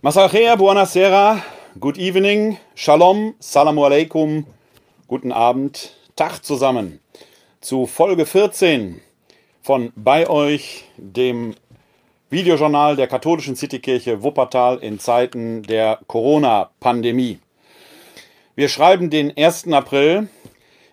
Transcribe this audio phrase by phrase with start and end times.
[0.00, 1.42] Masachea, buonasera,
[1.80, 4.46] good evening, shalom, salamu alaikum,
[5.08, 7.00] guten Abend, Tag zusammen
[7.60, 9.00] zu Folge 14
[9.60, 11.56] von Bei euch, dem
[12.30, 17.40] Videojournal der katholischen Citykirche Wuppertal in Zeiten der Corona-Pandemie.
[18.54, 19.66] Wir schreiben den 1.
[19.72, 20.28] April,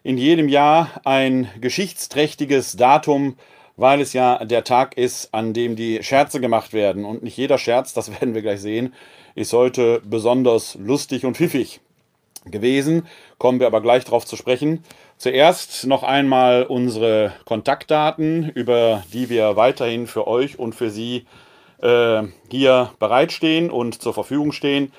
[0.02, 3.38] in jedem Jahr ein geschichtsträchtiges Datum,
[3.78, 7.06] weil es ja der Tag ist, an dem die Scherze gemacht werden.
[7.06, 8.94] Und nicht jeder Scherz, das werden wir gleich sehen,
[9.36, 11.82] ist heute besonders lustig und pfiffig
[12.46, 13.08] gewesen.
[13.38, 14.84] Kommen wir aber gleich darauf zu sprechen.
[15.18, 21.26] Zuerst noch einmal unsere Kontaktdaten, über die wir weiterhin für euch und für Sie
[21.82, 24.92] äh, hier bereitstehen und zur Verfügung stehen.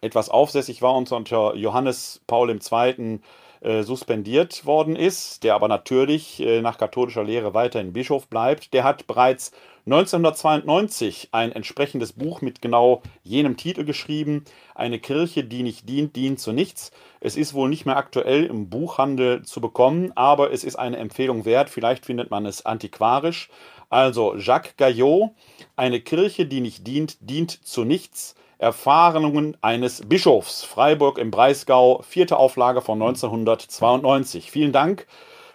[0.00, 3.20] etwas aufsässig war und unter Johannes Paul II.
[3.60, 8.74] Äh, suspendiert worden ist, der aber natürlich äh, nach katholischer Lehre weiterhin Bischof bleibt.
[8.74, 9.52] Der hat bereits
[9.86, 14.44] 1992 ein entsprechendes Buch mit genau jenem Titel geschrieben.
[14.74, 16.90] Eine Kirche, die nicht dient, dient zu nichts.
[17.20, 21.44] Es ist wohl nicht mehr aktuell im Buchhandel zu bekommen, aber es ist eine Empfehlung
[21.44, 21.68] wert.
[21.68, 23.50] Vielleicht findet man es antiquarisch.
[23.90, 25.32] Also Jacques Gaillot,
[25.76, 28.36] eine Kirche, die nicht dient, dient zu nichts.
[28.56, 30.64] Erfahrungen eines Bischofs.
[30.64, 34.50] Freiburg im Breisgau, vierte Auflage von 1992.
[34.50, 35.06] Vielen Dank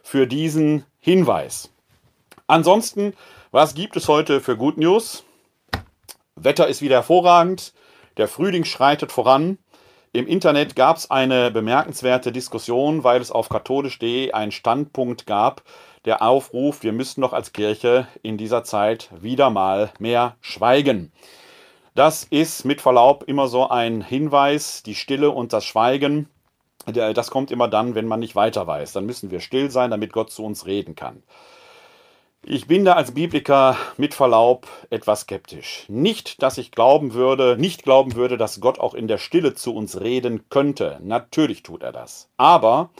[0.03, 1.71] für diesen Hinweis.
[2.45, 3.13] Ansonsten,
[3.51, 5.24] was gibt es heute für Good News?
[6.36, 7.74] Wetter ist wieder hervorragend.
[8.18, 9.57] Der Frühling schreitet voran.
[10.12, 15.63] Im Internet gab es eine bemerkenswerte Diskussion, weil es auf katholisch.de einen Standpunkt gab,
[16.06, 21.12] der aufruft, wir müssten doch als Kirche in dieser Zeit wieder mal mehr schweigen.
[21.95, 26.30] Das ist mit Verlaub immer so ein Hinweis, die Stille und das Schweigen.
[26.86, 28.94] Das kommt immer dann, wenn man nicht weiter weiß.
[28.94, 31.24] Dann müssen wir still sein, damit Gott zu uns reden kann.
[32.45, 35.83] Ich bin da als Bibliker mit Verlaub etwas skeptisch.
[35.89, 39.75] Nicht, dass ich glauben würde, nicht glauben würde, dass Gott auch in der Stille zu
[39.75, 41.00] uns reden könnte.
[41.03, 42.30] Natürlich tut er das.
[42.38, 42.91] Aber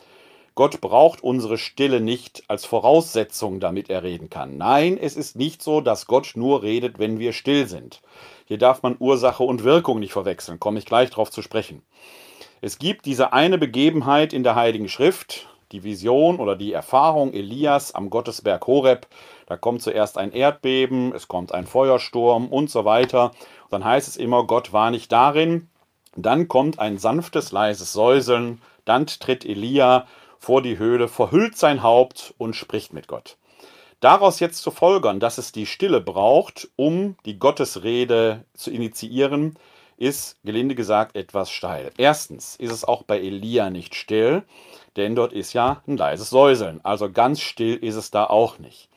[0.56, 4.58] Gott braucht unsere Stille nicht als Voraussetzung, damit er reden kann.
[4.58, 8.02] Nein, es ist nicht so, dass Gott nur redet, wenn wir still sind.
[8.46, 11.82] Hier darf man Ursache und Wirkung nicht verwechseln, komme ich gleich darauf zu sprechen.
[12.60, 17.94] Es gibt diese eine Begebenheit in der Heiligen Schrift, die Vision oder die Erfahrung Elias
[17.94, 19.08] am Gottesberg Horeb.
[19.46, 23.32] Da kommt zuerst ein Erdbeben, es kommt ein Feuersturm und so weiter.
[23.70, 25.70] Dann heißt es immer, Gott war nicht darin.
[26.16, 28.62] Dann kommt ein sanftes, leises Säuseln.
[28.86, 30.08] Dann tritt Elia
[30.40, 33.38] vor die Höhle, verhüllt sein Haupt und spricht mit Gott.
[34.00, 39.58] Daraus jetzt zu folgern, dass es die Stille braucht, um die Gottesrede zu initiieren,
[40.00, 41.92] ist, gelinde gesagt, etwas steil.
[41.98, 44.44] Erstens ist es auch bei Elia nicht still,
[44.96, 46.80] denn dort ist ja ein leises Säuseln.
[46.84, 48.90] Also ganz still ist es da auch nicht.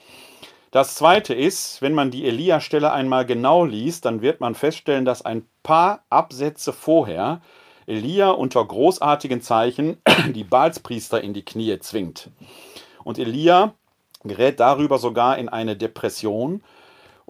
[0.70, 5.22] Das zweite ist, wenn man die Elia-Stelle einmal genau liest, dann wird man feststellen, dass
[5.22, 7.42] ein paar Absätze vorher
[7.86, 9.98] Elia unter großartigen Zeichen
[10.34, 12.30] die Balspriester in die Knie zwingt.
[13.04, 13.74] Und Elia
[14.24, 16.62] gerät darüber sogar in eine Depression.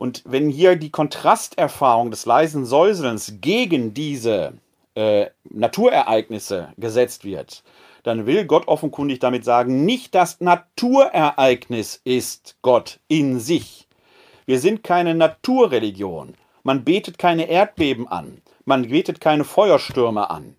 [0.03, 4.55] Und wenn hier die Kontrasterfahrung des leisen Säuselns gegen diese
[4.97, 7.63] äh, Naturereignisse gesetzt wird,
[8.03, 13.87] dann will Gott offenkundig damit sagen, nicht das Naturereignis ist Gott in sich.
[14.45, 16.35] Wir sind keine Naturreligion.
[16.65, 18.43] Man betet keine Erdbeben an.
[18.65, 20.57] Man betet keine Feuerstürme an.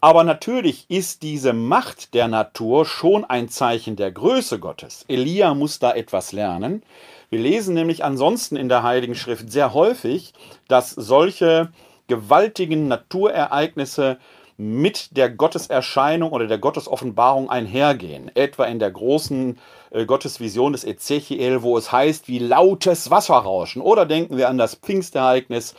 [0.00, 5.04] Aber natürlich ist diese Macht der Natur schon ein Zeichen der Größe Gottes.
[5.06, 6.82] Elia muss da etwas lernen.
[7.30, 10.32] Wir lesen nämlich ansonsten in der Heiligen Schrift sehr häufig,
[10.68, 11.72] dass solche
[12.06, 14.18] gewaltigen Naturereignisse
[14.58, 18.30] mit der Gotteserscheinung oder der Gottesoffenbarung einhergehen.
[18.34, 19.58] Etwa in der großen
[19.90, 23.82] äh, Gottesvision des Ezechiel, wo es heißt, wie lautes Wasserrauschen.
[23.82, 25.74] Oder denken wir an das Pfingstereignis,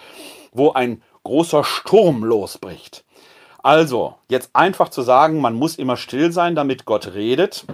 [0.52, 3.04] wo ein großer Sturm losbricht.
[3.64, 7.66] Also, jetzt einfach zu sagen, man muss immer still sein, damit Gott redet,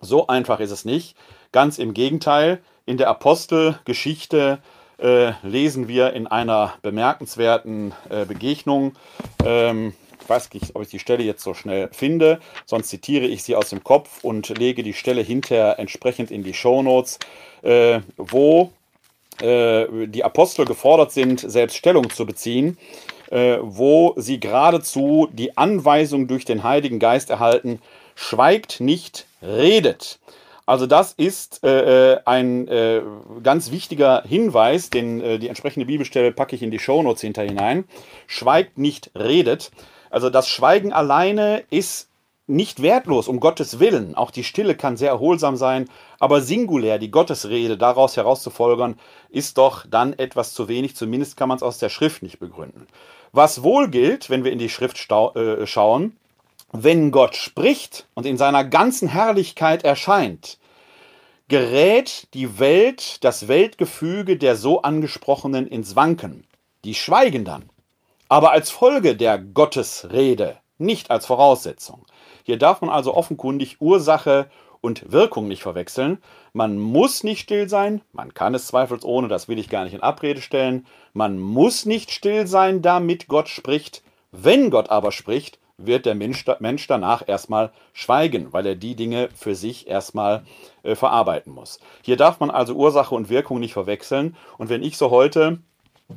[0.00, 1.16] so einfach ist es nicht.
[1.52, 4.58] Ganz im Gegenteil, in der Apostelgeschichte
[4.98, 8.94] äh, lesen wir in einer bemerkenswerten äh, Begegnung,
[9.44, 13.42] ähm, ich weiß nicht, ob ich die Stelle jetzt so schnell finde, sonst zitiere ich
[13.42, 17.18] sie aus dem Kopf und lege die Stelle hinterher entsprechend in die Shownotes,
[17.62, 18.70] äh, wo
[19.40, 22.76] äh, die Apostel gefordert sind, selbst Stellung zu beziehen
[23.30, 27.80] äh, wo sie geradezu die Anweisung durch den Heiligen Geist erhalten,
[28.14, 30.18] schweigt nicht, redet.
[30.66, 33.02] Also das ist äh, äh, ein äh,
[33.42, 37.84] ganz wichtiger Hinweis, den äh, die entsprechende Bibelstelle packe ich in die Shownotes hinter hinein.
[38.26, 39.70] Schweigt nicht, redet.
[40.10, 42.08] Also das Schweigen alleine ist
[42.50, 44.14] nicht wertlos, um Gottes Willen.
[44.16, 48.98] Auch die Stille kann sehr erholsam sein, aber singulär die Gottesrede daraus herauszufolgern,
[49.30, 50.96] ist doch dann etwas zu wenig.
[50.96, 52.88] Zumindest kann man es aus der Schrift nicht begründen.
[53.32, 56.16] Was wohl gilt, wenn wir in die Schrift äh, schauen,
[56.72, 60.58] wenn Gott spricht und in seiner ganzen Herrlichkeit erscheint,
[61.48, 66.44] gerät die Welt, das Weltgefüge der so angesprochenen ins Wanken.
[66.84, 67.68] Die schweigen dann.
[68.28, 72.06] Aber als Folge der Gottesrede, nicht als Voraussetzung.
[72.44, 74.48] Hier darf man also offenkundig Ursache
[74.80, 76.18] und Wirkung nicht verwechseln.
[76.52, 80.02] Man muss nicht still sein, man kann es zweifelsohne, das will ich gar nicht in
[80.02, 80.86] Abrede stellen.
[81.12, 84.02] Man muss nicht still sein, damit Gott spricht.
[84.32, 89.28] Wenn Gott aber spricht, wird der Mensch, Mensch danach erstmal schweigen, weil er die Dinge
[89.34, 90.42] für sich erstmal
[90.82, 91.80] äh, verarbeiten muss.
[92.02, 94.36] Hier darf man also Ursache und Wirkung nicht verwechseln.
[94.58, 95.58] Und wenn ich so heute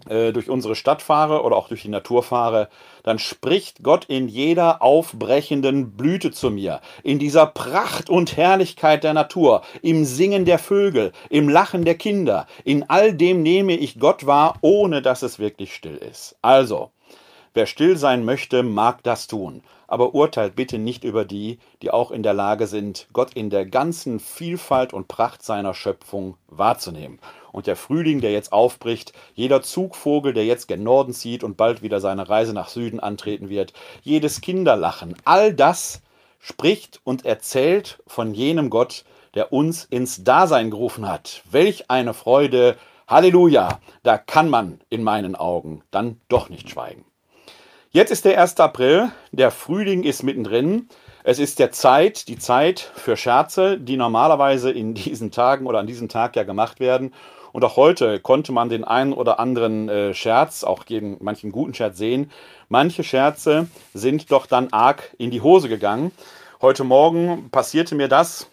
[0.07, 2.69] äh, durch unsere Stadt fahre oder auch durch die Natur fahre,
[3.03, 9.13] dann spricht Gott in jeder aufbrechenden Blüte zu mir, in dieser Pracht und Herrlichkeit der
[9.13, 14.25] Natur, im Singen der Vögel, im Lachen der Kinder, in all dem nehme ich Gott
[14.25, 16.37] wahr, ohne dass es wirklich still ist.
[16.41, 16.91] Also,
[17.53, 22.09] wer still sein möchte, mag das tun aber urteilt bitte nicht über die, die auch
[22.09, 27.19] in der Lage sind, Gott in der ganzen Vielfalt und Pracht seiner Schöpfung wahrzunehmen.
[27.51, 31.83] Und der Frühling, der jetzt aufbricht, jeder Zugvogel, der jetzt gen Norden zieht und bald
[31.83, 36.01] wieder seine Reise nach Süden antreten wird, jedes Kinderlachen, all das
[36.39, 39.05] spricht und erzählt von jenem Gott,
[39.35, 41.43] der uns ins Dasein gerufen hat.
[41.51, 42.77] Welch eine Freude!
[43.07, 43.79] Halleluja!
[44.01, 47.05] Da kann man in meinen Augen dann doch nicht schweigen.
[47.95, 48.59] Jetzt ist der 1.
[48.59, 50.89] April, der Frühling ist mittendrin.
[51.23, 55.85] Es ist der Zeit, die Zeit für Scherze, die normalerweise in diesen Tagen oder an
[55.85, 57.13] diesem Tag ja gemacht werden.
[57.51, 61.75] Und auch heute konnte man den einen oder anderen äh, Scherz, auch gegen manchen guten
[61.75, 62.31] Scherz sehen.
[62.67, 66.11] Manche Scherze sind doch dann arg in die Hose gegangen.
[66.63, 68.47] Heute Morgen passierte mir das,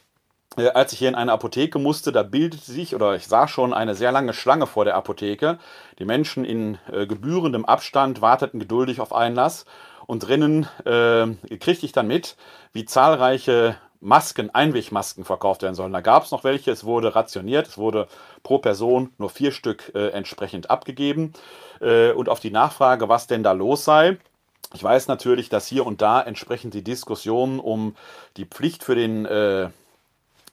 [0.58, 3.72] äh, als ich hier in eine Apotheke musste, da bildete sich oder ich sah schon
[3.72, 5.58] eine sehr lange Schlange vor der Apotheke.
[6.00, 9.66] Die Menschen in äh, gebührendem Abstand warteten geduldig auf Einlass
[10.06, 12.36] und drinnen äh, kriegte ich dann mit,
[12.72, 15.92] wie zahlreiche Masken, Einwegmasken verkauft werden sollen.
[15.92, 18.08] Da gab es noch welche, es wurde rationiert, es wurde
[18.42, 21.34] pro Person nur vier Stück äh, entsprechend abgegeben.
[21.82, 24.16] Äh, und auf die Nachfrage, was denn da los sei,
[24.72, 27.94] ich weiß natürlich, dass hier und da entsprechend die Diskussion um
[28.38, 29.68] die Pflicht für den äh,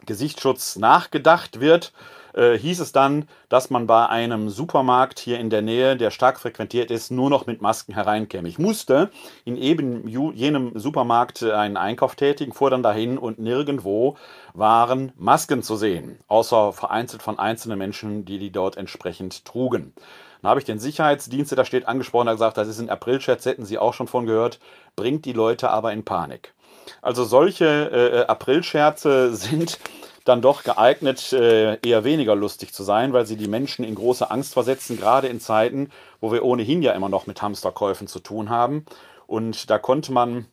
[0.06, 1.94] Gesichtsschutz nachgedacht wird
[2.38, 6.39] äh, hieß es dann, dass man bei einem Supermarkt hier in der Nähe, der stark
[6.39, 8.48] frequentiert ist, nur noch mit Masken hereinkäme.
[8.48, 9.10] Ich musste
[9.44, 14.17] in eben jenem Supermarkt einen Einkauf tätigen, fuhr dann dahin und nirgendwo
[14.53, 19.94] waren Masken zu sehen, außer vereinzelt von einzelnen Menschen, die die dort entsprechend trugen.
[20.41, 23.46] Dann habe ich den Sicherheitsdienst, der da steht, angesprochen, der gesagt, das ist ein Aprilscherz,
[23.46, 24.60] hätten Sie auch schon von gehört,
[24.96, 26.53] bringt die Leute aber in Panik.
[27.01, 29.79] Also solche äh, Aprilscherze sind
[30.28, 34.30] dann doch geeignet, äh, eher weniger lustig zu sein, weil sie die Menschen in große
[34.30, 38.50] Angst versetzen, gerade in Zeiten, wo wir ohnehin ja immer noch mit Hamsterkäufen zu tun
[38.50, 38.86] haben.
[39.26, 40.46] Und da konnte man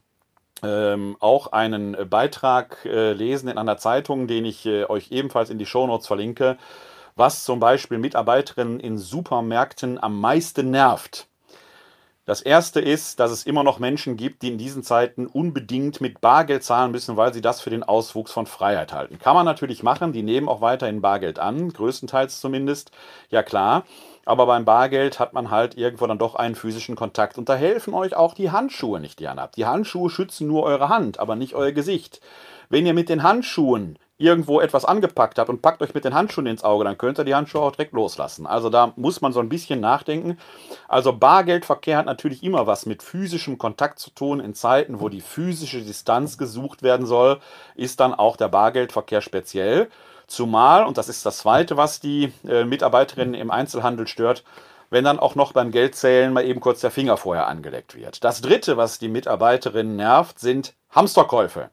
[0.63, 5.59] ähm, auch einen Beitrag äh, lesen in einer Zeitung, den ich äh, euch ebenfalls in
[5.59, 6.57] die Shownotes verlinke,
[7.17, 11.29] was zum Beispiel Mitarbeiterinnen in Supermärkten am meisten nervt.
[12.27, 16.23] Das erste ist, dass es immer noch Menschen gibt, die in diesen Zeiten unbedingt mit
[16.23, 19.19] Bargeld zahlen müssen, weil sie das für den Auswuchs von Freiheit halten.
[19.19, 22.93] Kann man natürlich machen, die nehmen auch weiterhin Bargeld an, größtenteils zumindest,
[23.29, 23.85] ja klar.
[24.25, 27.37] Aber beim Bargeld hat man halt irgendwo dann doch einen physischen Kontakt.
[27.37, 29.59] Und da helfen euch auch die Handschuhe nicht, die ihr habt.
[29.59, 32.23] Die Handschuhe schützen nur eure Hand, aber nicht euer Gesicht.
[32.71, 36.47] Wenn ihr mit den Handschuhen irgendwo etwas angepackt habt und packt euch mit den Handschuhen
[36.47, 38.47] ins Auge, dann könnt ihr die Handschuhe auch direkt loslassen.
[38.47, 40.39] Also da muss man so ein bisschen nachdenken.
[40.89, 44.39] Also Bargeldverkehr hat natürlich immer was mit physischem Kontakt zu tun.
[44.39, 47.41] In Zeiten, wo die physische Distanz gesucht werden soll,
[47.75, 49.91] ist dann auch der Bargeldverkehr speziell.
[50.27, 54.45] Zumal, und das ist das Zweite, was die äh, Mitarbeiterinnen im Einzelhandel stört,
[54.91, 58.23] wenn dann auch noch beim Geldzählen mal eben kurz der Finger vorher angelegt wird.
[58.23, 61.71] Das Dritte, was die Mitarbeiterinnen nervt, sind Hamsterkäufe.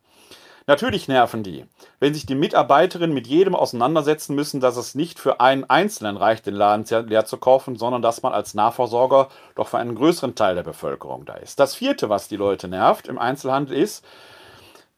[0.67, 1.65] Natürlich nerven die.
[1.99, 6.45] Wenn sich die Mitarbeiterinnen mit jedem auseinandersetzen müssen, dass es nicht für einen Einzelnen reicht,
[6.45, 10.55] den Laden leer zu kaufen, sondern dass man als Nahversorger doch für einen größeren Teil
[10.55, 11.59] der Bevölkerung da ist.
[11.59, 14.05] Das vierte, was die Leute nervt im Einzelhandel ist,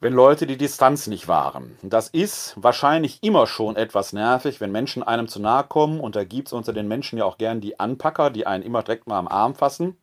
[0.03, 1.77] wenn Leute die Distanz nicht wahren.
[1.81, 6.01] Das ist wahrscheinlich immer schon etwas nervig, wenn Menschen einem zu nahe kommen.
[6.01, 8.83] Und da gibt es unter den Menschen ja auch gern die Anpacker, die einen immer
[8.83, 9.95] direkt mal am Arm fassen.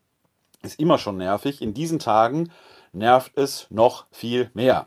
[0.63, 1.61] Ist immer schon nervig.
[1.61, 2.51] In diesen Tagen
[2.93, 4.87] nervt es noch viel mehr.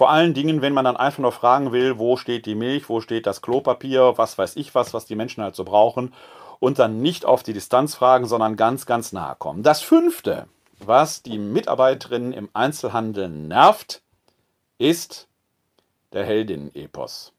[0.00, 3.02] Vor allen Dingen, wenn man dann einfach nur fragen will, wo steht die Milch, wo
[3.02, 6.14] steht das Klopapier, was weiß ich was, was die Menschen halt so brauchen.
[6.58, 9.62] Und dann nicht auf die Distanz fragen, sondern ganz, ganz nahe kommen.
[9.62, 10.46] Das fünfte,
[10.78, 14.00] was die Mitarbeiterinnen im Einzelhandel nervt,
[14.78, 15.28] ist
[16.14, 17.34] der Heldinnen-Epos.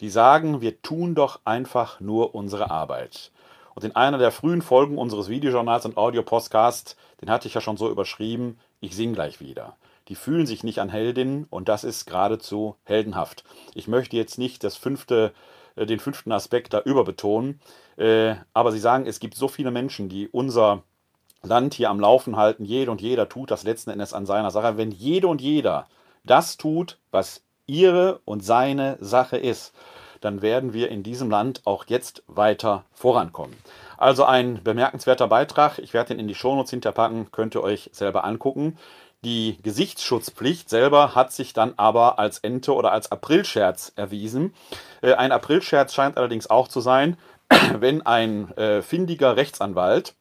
[0.00, 3.32] Die sagen, wir tun doch einfach nur unsere Arbeit.
[3.74, 7.78] Und in einer der frühen Folgen unseres Videojournals und Audio-Podcasts, den hatte ich ja schon
[7.78, 9.78] so überschrieben, ich sing gleich wieder
[10.10, 13.44] die fühlen sich nicht an Heldinnen und das ist geradezu heldenhaft.
[13.74, 15.32] Ich möchte jetzt nicht das fünfte,
[15.76, 17.60] äh, den fünften Aspekt da überbetonen,
[17.96, 20.82] äh, aber sie sagen, es gibt so viele Menschen, die unser
[21.42, 22.64] Land hier am Laufen halten.
[22.64, 24.76] Jede und jeder tut das letzten Endes an seiner Sache.
[24.76, 25.86] Wenn jede und jeder
[26.24, 29.72] das tut, was ihre und seine Sache ist,
[30.20, 33.56] dann werden wir in diesem Land auch jetzt weiter vorankommen.
[33.96, 35.78] Also ein bemerkenswerter Beitrag.
[35.78, 38.76] Ich werde den in die Shownotes hinterpacken, könnt ihr euch selber angucken.
[39.22, 44.54] Die Gesichtsschutzpflicht selber hat sich dann aber als Ente oder als Aprilscherz erwiesen.
[45.02, 47.18] Äh, ein Aprilscherz scheint allerdings auch zu sein,
[47.78, 50.14] wenn ein äh, findiger Rechtsanwalt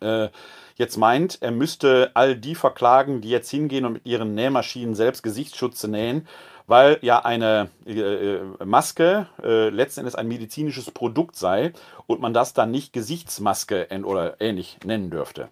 [0.00, 0.28] äh,
[0.76, 5.22] jetzt meint, er müsste all die verklagen, die jetzt hingehen und mit ihren Nähmaschinen selbst
[5.22, 6.28] Gesichtsschutze nähen,
[6.68, 11.72] weil ja eine äh, Maske äh, letzten Endes ein medizinisches Produkt sei
[12.06, 15.48] und man das dann nicht Gesichtsmaske oder ähnlich nennen dürfte.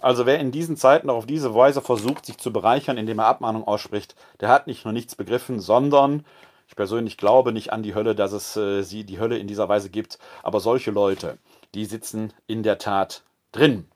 [0.00, 3.26] Also wer in diesen Zeiten auch auf diese Weise versucht, sich zu bereichern, indem er
[3.26, 6.24] Abmahnung ausspricht, der hat nicht nur nichts begriffen, sondern
[6.66, 9.68] ich persönlich glaube nicht an die Hölle, dass es äh, sie die Hölle in dieser
[9.68, 10.18] Weise gibt.
[10.42, 11.38] Aber solche Leute,
[11.74, 13.86] die sitzen in der Tat drin.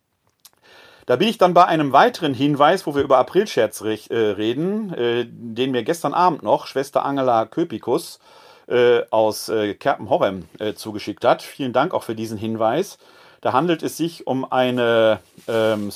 [1.08, 5.24] Da bin ich dann bei einem weiteren Hinweis, wo wir über Aprilscherz äh, reden, äh,
[5.26, 8.18] den mir gestern Abend noch Schwester Angela Köpikus
[8.66, 9.50] äh, aus
[9.80, 10.44] Kerpen-Horrem
[10.76, 11.40] zugeschickt hat.
[11.40, 12.98] Vielen Dank auch für diesen Hinweis.
[13.40, 15.90] Da handelt es sich um eine ähm,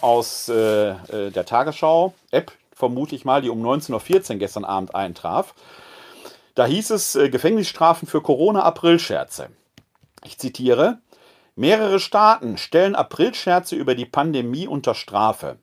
[0.00, 5.52] aus äh, äh, der Tagesschau-App, vermute ich mal, die um 19.14 Uhr gestern Abend eintraf.
[6.54, 9.48] Da hieß es äh, Gefängnisstrafen für Corona-Aprilscherze.
[10.24, 10.96] Ich zitiere:
[11.56, 15.58] Mehrere Staaten stellen Aprilscherze über die Pandemie unter Strafe.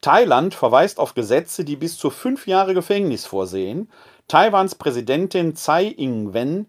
[0.00, 3.90] Thailand verweist auf Gesetze, die bis zu fünf Jahre Gefängnis vorsehen.
[4.28, 6.68] Taiwans Präsidentin Tsai Ing-wen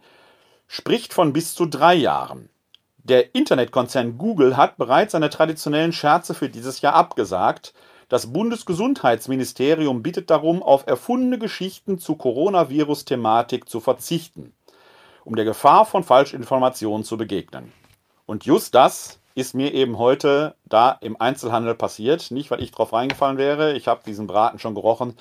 [0.67, 2.49] spricht von bis zu drei Jahren.
[2.97, 7.73] Der Internetkonzern Google hat bereits seine traditionellen Scherze für dieses Jahr abgesagt.
[8.07, 14.53] Das Bundesgesundheitsministerium bittet darum, auf erfundene Geschichten zu Coronavirus-Thematik zu verzichten,
[15.25, 17.73] um der Gefahr von Falschinformationen zu begegnen.
[18.33, 22.31] Und just das ist mir eben heute da im Einzelhandel passiert.
[22.31, 25.15] Nicht, weil ich drauf reingefallen wäre, ich habe diesen Braten schon gerochen,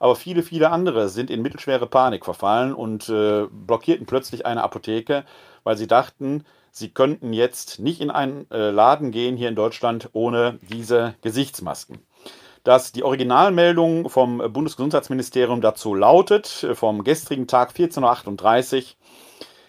[0.00, 5.24] aber viele, viele andere sind in mittelschwere Panik verfallen und äh, blockierten plötzlich eine Apotheke,
[5.64, 10.10] weil sie dachten, sie könnten jetzt nicht in einen äh, Laden gehen hier in Deutschland
[10.12, 12.00] ohne diese Gesichtsmasken
[12.64, 18.82] dass die Originalmeldung vom Bundesgesundheitsministerium dazu lautet, äh, vom gestrigen Tag 14.38 Uhr.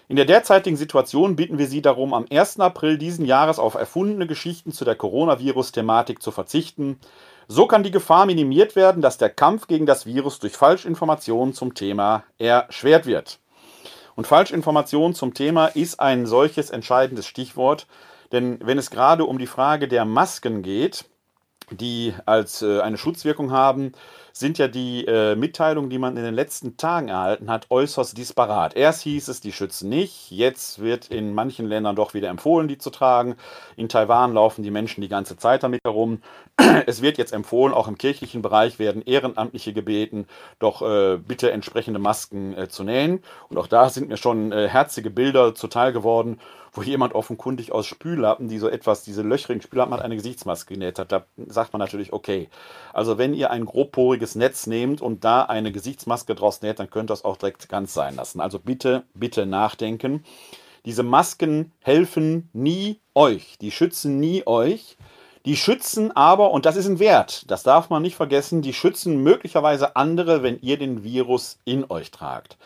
[0.10, 2.60] In der derzeitigen Situation bitten wir Sie darum, am 1.
[2.62, 7.00] April diesen Jahres auf erfundene Geschichten zu der Coronavirus-Thematik zu verzichten.
[7.48, 11.76] So kann die Gefahr minimiert werden, dass der Kampf gegen das Virus durch Falschinformationen zum
[11.76, 13.38] Thema erschwert wird.
[14.16, 17.86] Und Falschinformation zum Thema ist ein solches entscheidendes Stichwort,
[18.32, 21.06] denn wenn es gerade um die Frage der Masken geht,
[21.76, 23.94] die als äh, eine Schutzwirkung haben,
[24.34, 28.76] sind ja die äh, Mitteilungen, die man in den letzten Tagen erhalten hat, äußerst disparat.
[28.76, 32.78] Erst hieß es, die schützen nicht, jetzt wird in manchen Ländern doch wieder empfohlen, die
[32.78, 33.36] zu tragen.
[33.76, 36.22] In Taiwan laufen die Menschen die ganze Zeit damit herum.
[36.86, 40.26] Es wird jetzt empfohlen, auch im kirchlichen Bereich werden Ehrenamtliche gebeten,
[40.60, 43.22] doch äh, bitte entsprechende Masken äh, zu nähen.
[43.50, 46.40] Und auch da sind mir schon äh, herzige Bilder zuteil geworden
[46.72, 51.00] wo jemand offenkundig aus Spüllappen, die so etwas, diese löchrigen Spüllappen hat, eine Gesichtsmaske genäht
[51.00, 51.12] hat.
[51.12, 52.50] Da sagt man natürlich, okay.
[52.94, 57.10] Also wenn ihr ein grobporiges Netz nehmt und da eine Gesichtsmaske draus näht, dann könnt
[57.10, 58.42] ihr das auch direkt ganz sein lassen.
[58.42, 60.24] Also bitte, bitte nachdenken.
[60.86, 63.58] Diese Masken helfen nie euch.
[63.60, 64.98] Die schützen nie euch.
[65.46, 69.24] Die schützen aber, und das ist ein Wert, das darf man nicht vergessen, die schützen
[69.24, 72.58] möglicherweise andere, wenn ihr den Virus in euch tragt.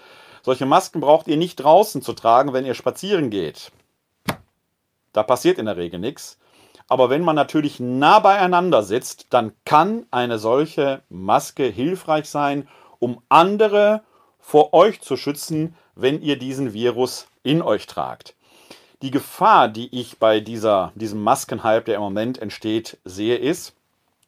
[0.41, 3.71] Solche Masken braucht ihr nicht draußen zu tragen, wenn ihr spazieren geht.
[5.13, 6.37] Da passiert in der Regel nichts.
[6.89, 12.67] Aber wenn man natürlich nah beieinander sitzt, dann kann eine solche Maske hilfreich sein,
[12.99, 14.03] um andere
[14.39, 18.35] vor euch zu schützen, wenn ihr diesen Virus in euch tragt.
[19.01, 23.73] Die Gefahr, die ich bei dieser, diesem Maskenhype, der im Moment entsteht, sehe, ist,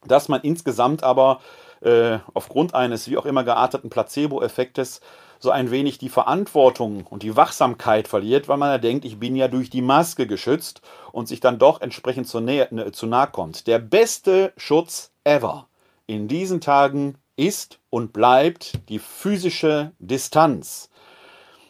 [0.05, 1.41] dass man insgesamt aber
[1.81, 5.01] äh, aufgrund eines wie auch immer gearteten Placebo-Effektes
[5.45, 9.35] so ein wenig die Verantwortung und die Wachsamkeit verliert, weil man ja denkt, ich bin
[9.35, 10.81] ja durch die Maske geschützt
[11.13, 13.67] und sich dann doch entsprechend zu, nähe, ne, zu nahe kommt.
[13.67, 15.67] Der beste Schutz ever
[16.07, 20.89] in diesen Tagen ist und bleibt die physische Distanz.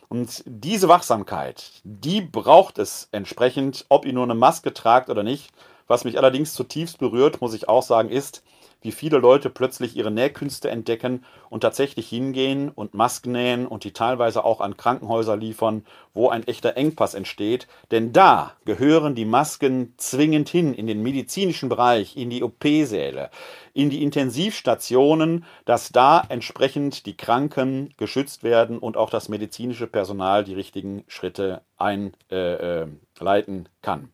[0.08, 5.52] Und diese Wachsamkeit, die braucht es entsprechend, ob ihr nur eine Maske tragt oder nicht.
[5.88, 8.42] Was mich allerdings zutiefst berührt, muss ich auch sagen, ist,
[8.82, 13.94] wie viele Leute plötzlich ihre Nähkünste entdecken und tatsächlich hingehen und Masken nähen und die
[13.94, 17.68] teilweise auch an Krankenhäuser liefern, wo ein echter Engpass entsteht.
[17.92, 23.30] Denn da gehören die Masken zwingend hin in den medizinischen Bereich, in die OP-Säle,
[23.74, 30.44] in die Intensivstationen, dass da entsprechend die Kranken geschützt werden und auch das medizinische Personal
[30.44, 34.10] die richtigen Schritte einleiten äh, äh, kann.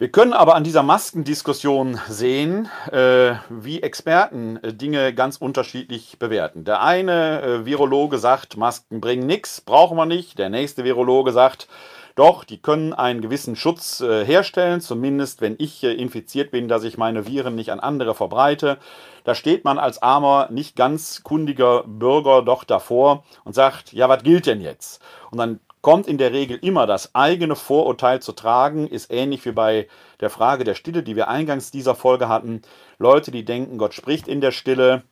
[0.00, 6.64] Wir können aber an dieser Maskendiskussion sehen, äh, wie Experten äh, Dinge ganz unterschiedlich bewerten.
[6.64, 10.38] Der eine äh, Virologe sagt, Masken bringen nichts, brauchen wir nicht.
[10.38, 11.68] Der nächste Virologe sagt,
[12.14, 16.84] doch, die können einen gewissen Schutz äh, herstellen, zumindest wenn ich äh, infiziert bin, dass
[16.84, 18.78] ich meine Viren nicht an andere verbreite.
[19.24, 24.22] Da steht man als armer, nicht ganz kundiger Bürger doch davor und sagt, ja, was
[24.22, 25.02] gilt denn jetzt?
[25.30, 29.52] Und dann kommt in der Regel immer das eigene Vorurteil zu tragen, ist ähnlich wie
[29.52, 29.88] bei
[30.20, 32.62] der Frage der Stille, die wir eingangs dieser Folge hatten.
[32.98, 35.02] Leute, die denken, Gott spricht in der Stille,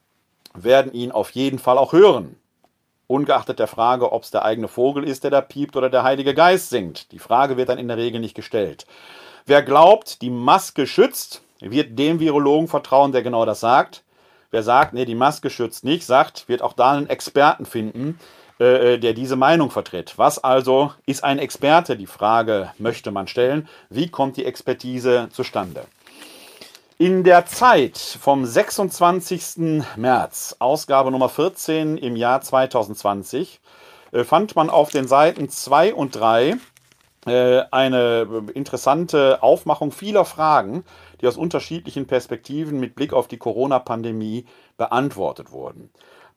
[0.54, 2.36] werden ihn auf jeden Fall auch hören.
[3.06, 6.34] Ungeachtet der Frage, ob es der eigene Vogel ist, der da piept oder der Heilige
[6.34, 7.10] Geist singt.
[7.12, 8.86] Die Frage wird dann in der Regel nicht gestellt.
[9.46, 14.04] Wer glaubt, die Maske schützt, wird dem Virologen vertrauen, der genau das sagt.
[14.50, 18.18] Wer sagt, nee, die Maske schützt nicht, sagt, wird auch da einen Experten finden,
[18.60, 20.14] äh, äh, der diese Meinung vertritt.
[20.16, 21.96] Was also ist ein Experte?
[21.96, 23.68] Die Frage möchte man stellen.
[23.88, 25.84] Wie kommt die Expertise zustande?
[26.98, 29.84] In der Zeit vom 26.
[29.94, 33.60] März, Ausgabe Nummer 14 im Jahr 2020,
[34.10, 36.56] äh, fand man auf den Seiten 2 und 3
[37.24, 40.84] eine interessante Aufmachung vieler Fragen,
[41.20, 44.46] die aus unterschiedlichen Perspektiven mit Blick auf die Corona-Pandemie
[44.78, 45.90] beantwortet wurden.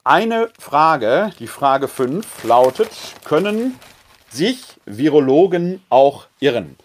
[0.03, 2.89] Eine Frage, die Frage 5, lautet,
[3.23, 3.79] können
[4.31, 6.75] sich Virologen auch irren?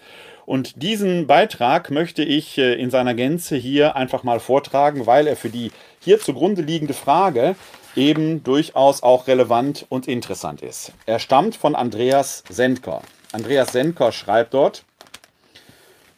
[0.44, 5.36] Und diesen Beitrag möchte ich äh, in seiner Gänze hier einfach mal vortragen, weil er
[5.36, 7.56] für die hier zugrunde liegende Frage
[7.94, 10.92] eben durchaus auch relevant und interessant ist.
[11.06, 13.00] Er stammt von Andreas Sendker.
[13.32, 14.84] Andreas Sendker schreibt dort,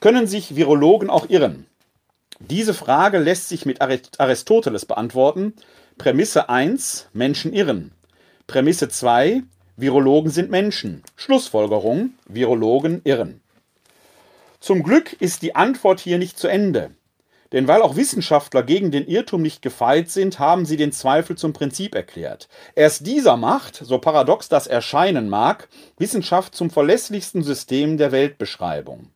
[0.01, 1.67] können sich Virologen auch irren?
[2.41, 5.55] Diese Frage lässt sich mit Aristoteles beantworten.
[5.99, 7.91] Prämisse 1, Menschen irren.
[8.47, 9.43] Prämisse 2,
[9.77, 11.03] Virologen sind Menschen.
[11.17, 13.41] Schlussfolgerung, Virologen irren.
[14.61, 16.93] Zum Glück ist die Antwort hier nicht zu Ende.
[17.51, 21.53] Denn weil auch Wissenschaftler gegen den Irrtum nicht gefeit sind, haben sie den Zweifel zum
[21.53, 22.49] Prinzip erklärt.
[22.77, 29.11] Erst dieser macht, so paradox das erscheinen mag, Wissenschaft zum verlässlichsten System der Weltbeschreibung.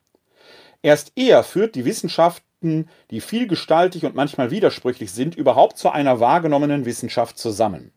[0.83, 1.85] Erst er führt die
[2.63, 7.93] Wissenschaften, die vielgestaltig und manchmal widersprüchlich sind, überhaupt zu einer wahrgenommenen Wissenschaft zusammen.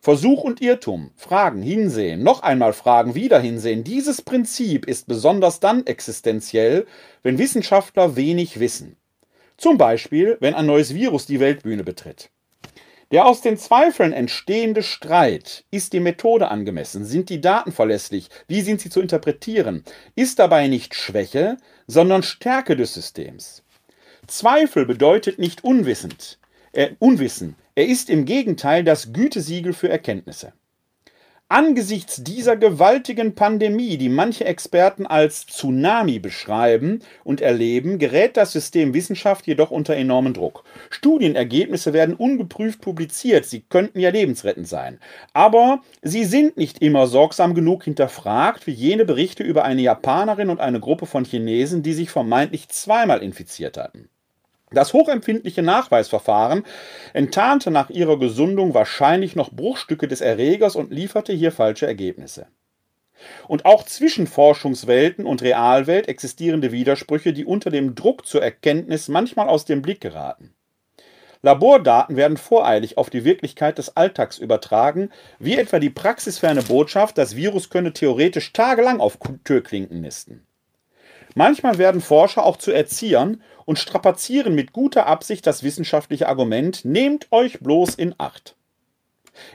[0.00, 3.84] Versuch und Irrtum, Fragen, Hinsehen, noch einmal Fragen, wieder hinsehen.
[3.84, 6.86] Dieses Prinzip ist besonders dann existenziell,
[7.22, 8.96] wenn Wissenschaftler wenig wissen.
[9.56, 12.30] Zum Beispiel, wenn ein neues Virus die Weltbühne betritt.
[13.12, 18.60] Der aus den Zweifeln entstehende Streit, ist die Methode angemessen, sind die Daten verlässlich, wie
[18.60, 19.84] sind sie zu interpretieren,
[20.16, 23.63] ist dabei nicht Schwäche, sondern Stärke des Systems.
[24.26, 26.38] Zweifel bedeutet nicht unwissend,
[26.72, 30.52] äh, Unwissen, er ist im Gegenteil das Gütesiegel für Erkenntnisse.
[31.48, 38.94] Angesichts dieser gewaltigen Pandemie, die manche Experten als Tsunami beschreiben und erleben, gerät das System
[38.94, 40.64] Wissenschaft jedoch unter enormen Druck.
[40.88, 44.98] Studienergebnisse werden ungeprüft publiziert, sie könnten ja lebensrettend sein.
[45.34, 50.60] Aber sie sind nicht immer sorgsam genug hinterfragt, wie jene Berichte über eine Japanerin und
[50.60, 54.08] eine Gruppe von Chinesen, die sich vermeintlich zweimal infiziert hatten.
[54.70, 56.64] Das hochempfindliche Nachweisverfahren
[57.12, 62.46] enttarnte nach ihrer Gesundung wahrscheinlich noch Bruchstücke des Erregers und lieferte hier falsche Ergebnisse.
[63.46, 69.48] Und auch zwischen Forschungswelten und Realwelt existierende Widersprüche, die unter dem Druck zur Erkenntnis manchmal
[69.48, 70.54] aus dem Blick geraten.
[71.42, 77.36] Labordaten werden voreilig auf die Wirklichkeit des Alltags übertragen, wie etwa die praxisferne Botschaft, das
[77.36, 80.46] Virus könne theoretisch tagelang auf Türklinken nisten.
[81.34, 87.26] Manchmal werden Forscher auch zu Erziehern und strapazieren mit guter Absicht das wissenschaftliche Argument, nehmt
[87.32, 88.54] euch bloß in Acht.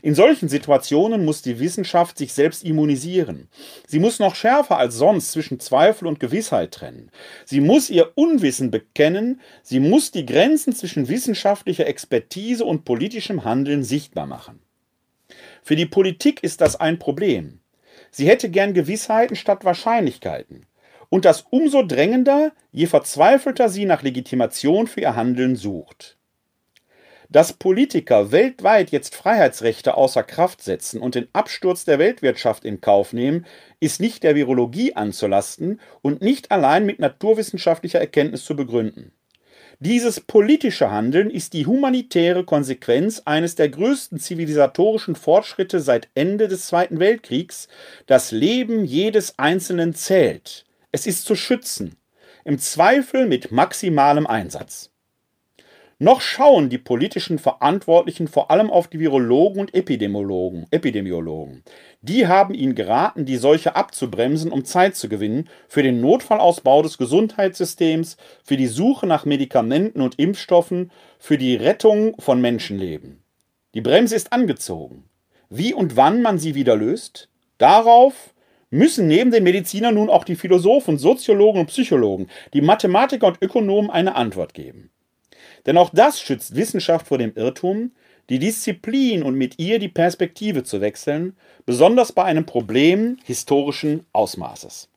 [0.02, 3.48] In solchen Situationen muss die Wissenschaft sich selbst immunisieren.
[3.88, 7.12] Sie muss noch schärfer als sonst zwischen Zweifel und Gewissheit trennen.
[7.46, 13.86] Sie muss ihr Unwissen bekennen, sie muss die Grenzen zwischen wissenschaftlicher Expertise und politischem Handeln
[13.86, 14.60] sichtbar machen.
[15.64, 17.62] Für die Politik ist das ein Problem.
[18.12, 20.66] Sie hätte gern Gewissheiten statt Wahrscheinlichkeiten
[21.10, 26.18] und das umso drängender, je verzweifelter sie nach Legitimation für ihr Handeln sucht.
[27.32, 33.14] Dass Politiker weltweit jetzt Freiheitsrechte außer Kraft setzen und den Absturz der Weltwirtschaft in Kauf
[33.14, 33.46] nehmen,
[33.80, 39.12] ist nicht der Virologie anzulasten und nicht allein mit naturwissenschaftlicher Erkenntnis zu begründen.
[39.82, 46.66] Dieses politische Handeln ist die humanitäre Konsequenz eines der größten zivilisatorischen Fortschritte seit Ende des
[46.66, 47.70] Zweiten Weltkriegs.
[48.08, 50.66] Das Leben jedes Einzelnen zählt.
[50.92, 51.98] Es ist zu schützen,
[52.44, 54.90] im Zweifel mit maximalem Einsatz.
[56.00, 61.64] Noch schauen die politischen Verantwortlichen vor allem auf die Virologen und Epidemiologen, Epidemiologen.
[62.02, 66.98] Die haben ihnen geraten, die Seuche abzubremsen, um Zeit zu gewinnen für den Notfallausbau des
[66.98, 73.22] Gesundheitssystems, für die Suche nach Medikamenten und Impfstoffen, für die Rettung von Menschenleben.
[73.76, 75.04] Die Bremse ist angezogen.
[75.50, 77.30] Wie und wann man sie wieder löst?
[77.60, 78.34] Darauf
[78.70, 83.90] müssen neben den Medizinern nun auch die Philosophen, Soziologen und Psychologen, die Mathematiker und Ökonomen
[83.90, 84.92] eine Antwort geben.
[85.66, 87.92] Denn auch das schützt Wissenschaft vor dem Irrtum,
[88.30, 94.90] die Disziplin und mit ihr die Perspektive zu wechseln, besonders bei einem Problem historischen Ausmaßes.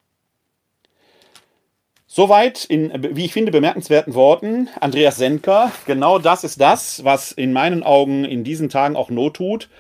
[2.07, 5.73] Soweit in, wie ich finde, bemerkenswerten Worten Andreas Senker.
[5.87, 9.71] Genau das ist das, was in meinen Augen in diesen Tagen auch Not tut.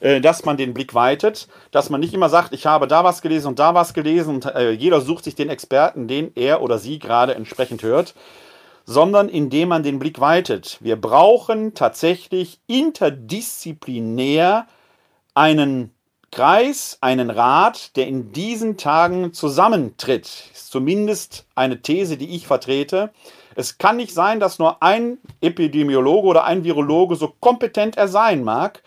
[0.00, 3.22] Äh, dass man den Blick weitet, dass man nicht immer sagt, ich habe da was
[3.22, 6.78] gelesen und da was gelesen und äh, jeder sucht sich den Experten, den er oder
[6.78, 8.14] sie gerade entsprechend hört,
[8.86, 10.78] sondern indem man den Blick weitet.
[10.80, 14.66] Wir brauchen tatsächlich interdisziplinär
[15.34, 15.92] einen
[16.32, 20.44] Kreis, einen Rat, der in diesen Tagen zusammentritt.
[20.52, 23.10] Ist zumindest eine These, die ich vertrete.
[23.56, 28.44] Es kann nicht sein, dass nur ein Epidemiologe oder ein Virologe so kompetent er sein
[28.44, 28.82] mag,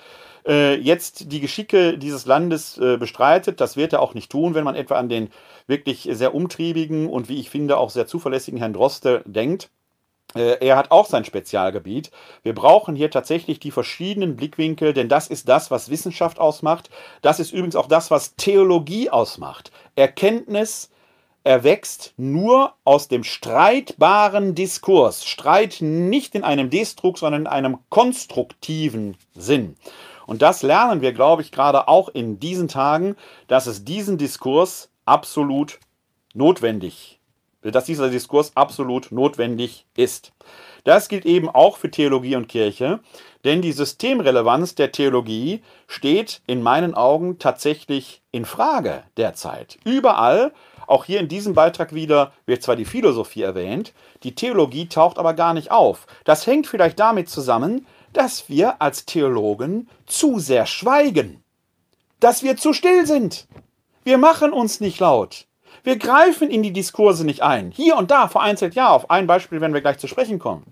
[0.47, 3.61] äh, jetzt die Geschicke dieses Landes äh, bestreitet.
[3.61, 5.29] Das wird er auch nicht tun, wenn man etwa an den
[5.67, 9.69] wirklich sehr umtriebigen und wie ich finde auch sehr zuverlässigen Herrn Droste denkt.
[10.35, 12.11] Äh, er hat auch sein Spezialgebiet.
[12.41, 16.89] Wir brauchen hier tatsächlich die verschiedenen Blickwinkel, denn das ist das, was Wissenschaft ausmacht.
[17.21, 19.71] Das ist übrigens auch das, was Theologie ausmacht.
[19.95, 20.89] Erkenntnis
[21.43, 25.25] erwächst nur aus dem streitbaren Diskurs.
[25.25, 29.75] Streit nicht in einem Destruk, sondern in einem konstruktiven Sinn.
[30.25, 33.15] Und das lernen wir, glaube ich, gerade auch in diesen Tagen,
[33.47, 35.79] dass es diesen Diskurs absolut
[36.33, 37.19] notwendig
[37.71, 40.33] dass dieser Diskurs absolut notwendig ist.
[40.83, 42.99] Das gilt eben auch für Theologie und Kirche,
[43.45, 49.77] denn die Systemrelevanz der Theologie steht in meinen Augen tatsächlich in Frage derzeit.
[49.85, 50.51] Überall,
[50.87, 55.33] auch hier in diesem Beitrag wieder, wird zwar die Philosophie erwähnt, die Theologie taucht aber
[55.33, 56.05] gar nicht auf.
[56.25, 61.43] Das hängt vielleicht damit zusammen, dass wir als Theologen zu sehr schweigen,
[62.19, 63.47] dass wir zu still sind.
[64.03, 65.47] Wir machen uns nicht laut.
[65.83, 67.71] Wir greifen in die Diskurse nicht ein.
[67.71, 70.63] Hier und da vereinzelt ja, auf ein Beispiel werden wir gleich zu sprechen kommen.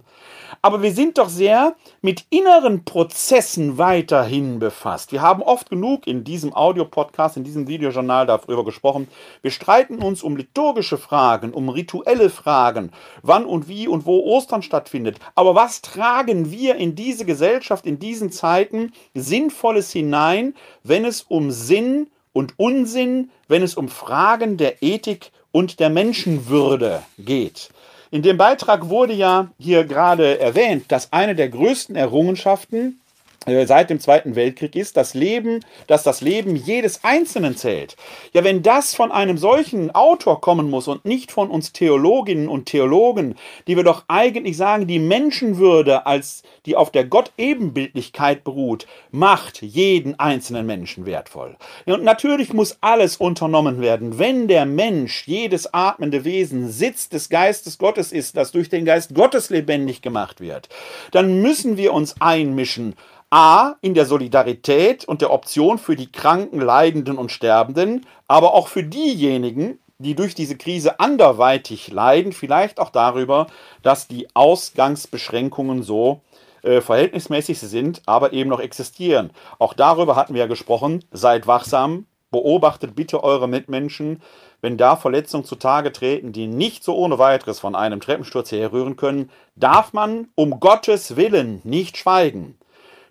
[0.61, 5.11] Aber wir sind doch sehr mit inneren Prozessen weiterhin befasst.
[5.11, 9.07] Wir haben oft genug in diesem Audiopodcast, in diesem Videojournal darüber gesprochen.
[9.41, 14.63] Wir streiten uns um liturgische Fragen, um rituelle Fragen, wann und wie und wo Ostern
[14.63, 15.17] stattfindet.
[15.35, 21.51] Aber was tragen wir in diese Gesellschaft in diesen Zeiten Sinnvolles hinein, wenn es um
[21.51, 27.69] Sinn und Unsinn, wenn es um Fragen der Ethik und der Menschenwürde geht.
[28.13, 32.99] In dem Beitrag wurde ja hier gerade erwähnt, dass eine der größten Errungenschaften
[33.45, 37.95] seit dem Zweiten Weltkrieg ist, das Leben, dass das Leben jedes Einzelnen zählt.
[38.33, 42.67] Ja, wenn das von einem solchen Autor kommen muss und nicht von uns Theologinnen und
[42.67, 49.63] Theologen, die wir doch eigentlich sagen, die Menschenwürde als die auf der Gott-Ebenbildlichkeit beruht, macht
[49.63, 51.57] jeden einzelnen Menschen wertvoll.
[51.87, 57.79] Und natürlich muss alles unternommen werden, wenn der Mensch, jedes atmende Wesen, Sitz des Geistes
[57.79, 60.69] Gottes ist, das durch den Geist Gottes lebendig gemacht wird,
[61.09, 62.93] dann müssen wir uns einmischen
[63.33, 68.67] A, in der Solidarität und der Option für die Kranken, Leidenden und Sterbenden, aber auch
[68.67, 73.47] für diejenigen, die durch diese Krise anderweitig leiden, vielleicht auch darüber,
[73.83, 76.19] dass die Ausgangsbeschränkungen so
[76.63, 79.31] äh, verhältnismäßig sind, aber eben noch existieren.
[79.59, 81.05] Auch darüber hatten wir ja gesprochen.
[81.11, 84.21] Seid wachsam, beobachtet bitte eure Mitmenschen.
[84.59, 89.29] Wenn da Verletzungen zutage treten, die nicht so ohne weiteres von einem Treppensturz herrühren können,
[89.55, 92.57] darf man um Gottes Willen nicht schweigen.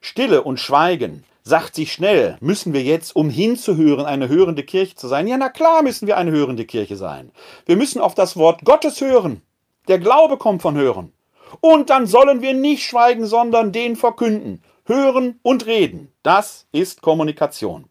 [0.00, 5.08] Stille und Schweigen sagt sich schnell, müssen wir jetzt, um hinzuhören, eine hörende Kirche zu
[5.08, 5.26] sein?
[5.26, 7.32] Ja, na klar müssen wir eine hörende Kirche sein.
[7.66, 9.42] Wir müssen auf das Wort Gottes hören.
[9.88, 11.12] Der Glaube kommt von Hören.
[11.60, 14.62] Und dann sollen wir nicht schweigen, sondern den verkünden.
[14.84, 16.12] Hören und reden.
[16.22, 17.86] Das ist Kommunikation.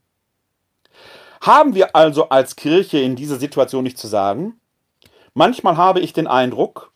[1.42, 4.60] Haben wir also als Kirche in dieser Situation nicht zu sagen?
[5.34, 6.89] Manchmal habe ich den Eindruck,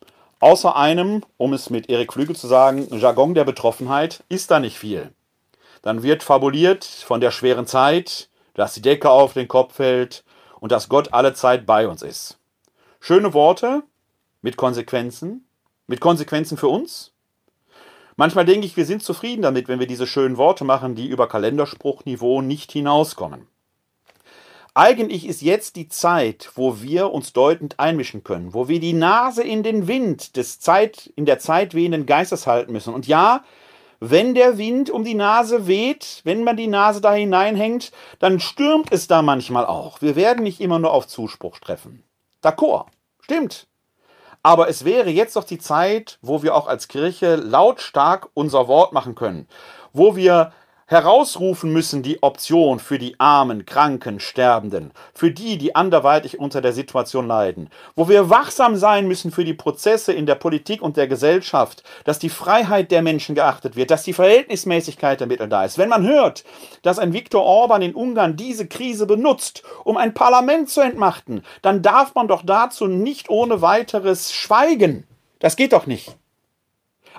[0.43, 4.77] Außer einem, um es mit Erik Flügel zu sagen, Jargon der Betroffenheit, ist da nicht
[4.77, 5.13] viel.
[5.84, 10.25] Dann wird fabuliert von der schweren Zeit, dass die Decke auf den Kopf fällt
[10.60, 12.39] und dass Gott alle Zeit bei uns ist.
[12.99, 13.84] Schöne Worte
[14.41, 15.47] mit Konsequenzen,
[15.88, 17.13] mit Konsequenzen für uns.
[18.17, 21.29] Manchmal denke ich, wir sind zufrieden damit, wenn wir diese schönen Worte machen, die über
[21.29, 23.47] Kalenderspruchniveau nicht hinauskommen.
[24.76, 29.44] Eigentlich ist jetzt die Zeit, wo wir uns deutend einmischen können, wo wir die Nase
[29.44, 32.92] in den Wind des Zeit, in der Zeit wehenden Geistes halten müssen.
[32.92, 33.44] Und ja,
[34.00, 38.92] wenn der Wind um die Nase weht, wenn man die Nase da hineinhängt, dann stürmt
[38.92, 40.02] es da manchmal auch.
[40.02, 42.04] Wir werden nicht immer nur auf Zuspruch treffen.
[42.44, 42.88] D'accord,
[43.20, 43.68] stimmt.
[44.42, 48.92] Aber es wäre jetzt doch die Zeit, wo wir auch als Kirche lautstark unser Wort
[48.92, 49.48] machen können,
[49.94, 50.52] wo wir
[50.93, 56.71] herausrufen müssen die Option für die armen, kranken, Sterbenden, für die, die anderweitig unter der
[56.71, 61.08] Situation leiden, wo wir wachsam sein müssen für die Prozesse in der Politik und der
[61.08, 65.77] Gesellschaft, dass die Freiheit der Menschen geachtet wird, dass die Verhältnismäßigkeit der Mittel da ist.
[65.77, 66.45] Wenn man hört,
[66.84, 71.82] dass ein Viktor Orban in Ungarn diese Krise benutzt, um ein Parlament zu entmachten, dann
[71.82, 75.06] darf man doch dazu nicht ohne weiteres schweigen.
[75.39, 76.15] Das geht doch nicht.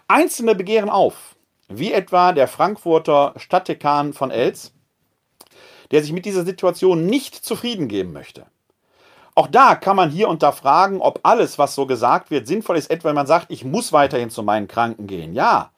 [0.07, 1.34] Einzelne begehren auf
[1.69, 4.73] wie etwa der Frankfurter Stadtdekan von Els,
[5.91, 8.47] der sich mit dieser Situation nicht zufrieden geben möchte.
[9.35, 12.77] Auch da kann man hier und da fragen, ob alles, was so gesagt wird, sinnvoll
[12.77, 15.35] ist, etwa wenn man sagt, ich muss weiterhin zu meinen Kranken gehen.
[15.35, 15.73] Ja,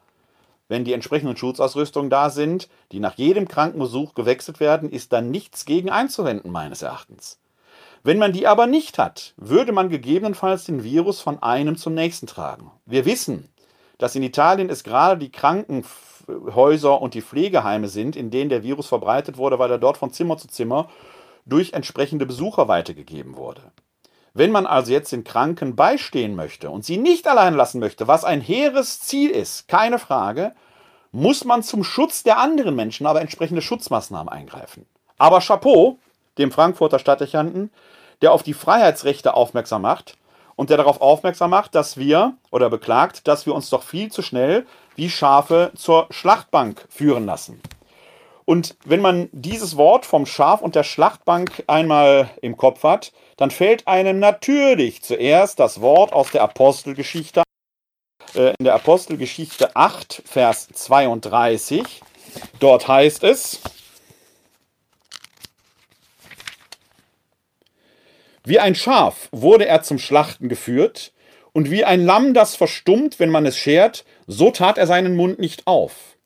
[0.68, 5.64] wenn die entsprechenden Schutzausrüstungen da sind, die nach jedem Krankenbesuch gewechselt werden, ist dann nichts
[5.64, 7.38] gegen einzuwenden, meines Erachtens.
[8.02, 12.26] Wenn man die aber nicht hat, würde man gegebenenfalls den Virus von einem zum nächsten
[12.26, 12.70] tragen.
[12.84, 13.48] Wir wissen,
[13.98, 18.86] dass in Italien es gerade die Krankenhäuser und die Pflegeheime sind, in denen der Virus
[18.86, 20.88] verbreitet wurde, weil er dort von Zimmer zu Zimmer
[21.44, 23.62] durch entsprechende Besucher weitergegeben wurde.
[24.34, 28.24] Wenn man also jetzt den Kranken beistehen möchte und sie nicht allein lassen möchte, was
[28.24, 30.52] ein hehres Ziel ist, keine Frage,
[31.10, 34.84] muss man zum Schutz der anderen Menschen aber entsprechende Schutzmaßnahmen eingreifen.
[35.16, 35.98] Aber Chapeau
[36.38, 37.70] dem Frankfurter Stadtdechanten,
[38.22, 40.16] der auf die Freiheitsrechte aufmerksam macht
[40.56, 44.22] und der darauf aufmerksam macht, dass wir oder beklagt, dass wir uns doch viel zu
[44.22, 44.66] schnell
[44.96, 47.60] wie Schafe zur Schlachtbank führen lassen.
[48.46, 53.50] Und wenn man dieses Wort vom Schaf und der Schlachtbank einmal im Kopf hat, dann
[53.50, 57.42] fällt einem natürlich zuerst das Wort aus der Apostelgeschichte
[58.34, 62.02] äh, in der Apostelgeschichte 8, Vers 32.
[62.60, 63.60] Dort heißt es,
[68.46, 71.12] Wie ein Schaf wurde er zum Schlachten geführt,
[71.52, 75.38] und wie ein Lamm, das verstummt, wenn man es schert, so tat er seinen Mund
[75.38, 76.16] nicht auf.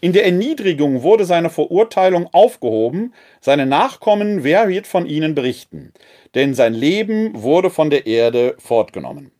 [0.00, 5.92] In der Erniedrigung wurde seine Verurteilung aufgehoben, seine Nachkommen, wer wird von ihnen berichten?
[6.36, 9.32] Denn sein Leben wurde von der Erde fortgenommen.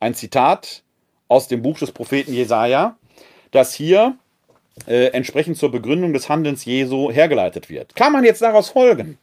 [0.00, 0.82] Ein Zitat
[1.28, 2.98] aus dem Buch des Propheten Jesaja,
[3.50, 4.16] das hier
[4.86, 7.96] äh, entsprechend zur Begründung des Handelns Jesu hergeleitet wird.
[7.96, 9.18] Kann man jetzt daraus folgen,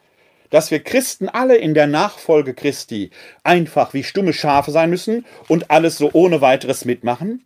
[0.50, 3.12] dass wir Christen alle in der Nachfolge Christi
[3.44, 7.44] einfach wie stumme Schafe sein müssen und alles so ohne weiteres mitmachen?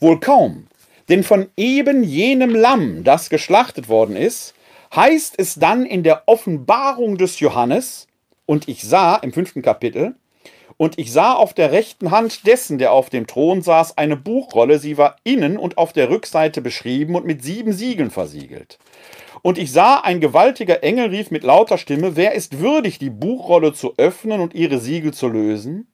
[0.00, 0.66] Wohl kaum.
[1.08, 4.54] Denn von eben jenem Lamm, das geschlachtet worden ist,
[4.94, 8.06] heißt es dann in der Offenbarung des Johannes,
[8.46, 10.14] und ich sah im fünften Kapitel,
[10.76, 14.78] und ich sah auf der rechten Hand dessen, der auf dem Thron saß, eine Buchrolle,
[14.78, 18.78] sie war innen und auf der Rückseite beschrieben und mit sieben Siegeln versiegelt.
[19.42, 23.72] Und ich sah, ein gewaltiger Engel rief mit lauter Stimme, wer ist würdig, die Buchrolle
[23.72, 25.86] zu öffnen und ihre Siegel zu lösen?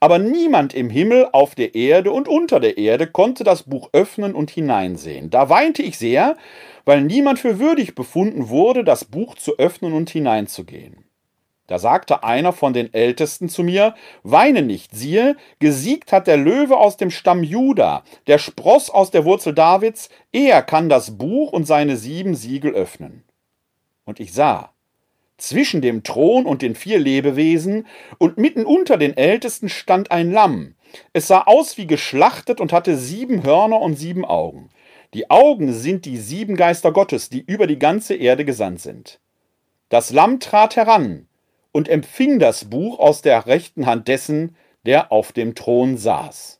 [0.00, 4.34] Aber niemand im Himmel, auf der Erde und unter der Erde konnte das Buch öffnen
[4.34, 5.30] und hineinsehen.
[5.30, 6.36] Da weinte ich sehr,
[6.84, 11.04] weil niemand für würdig befunden wurde, das Buch zu öffnen und hineinzugehen.
[11.66, 16.76] Da sagte einer von den Ältesten zu mir, Weine nicht, siehe, gesiegt hat der Löwe
[16.76, 21.66] aus dem Stamm Juda, der Spross aus der Wurzel Davids, er kann das Buch und
[21.66, 23.24] seine sieben Siegel öffnen.
[24.04, 24.70] Und ich sah,
[25.38, 27.86] zwischen dem Thron und den vier Lebewesen
[28.18, 30.76] und mitten unter den Ältesten stand ein Lamm.
[31.12, 34.70] Es sah aus wie geschlachtet und hatte sieben Hörner und sieben Augen.
[35.14, 39.18] Die Augen sind die sieben Geister Gottes, die über die ganze Erde gesandt sind.
[39.88, 41.26] Das Lamm trat heran
[41.76, 46.58] und empfing das Buch aus der rechten Hand dessen, der auf dem Thron saß.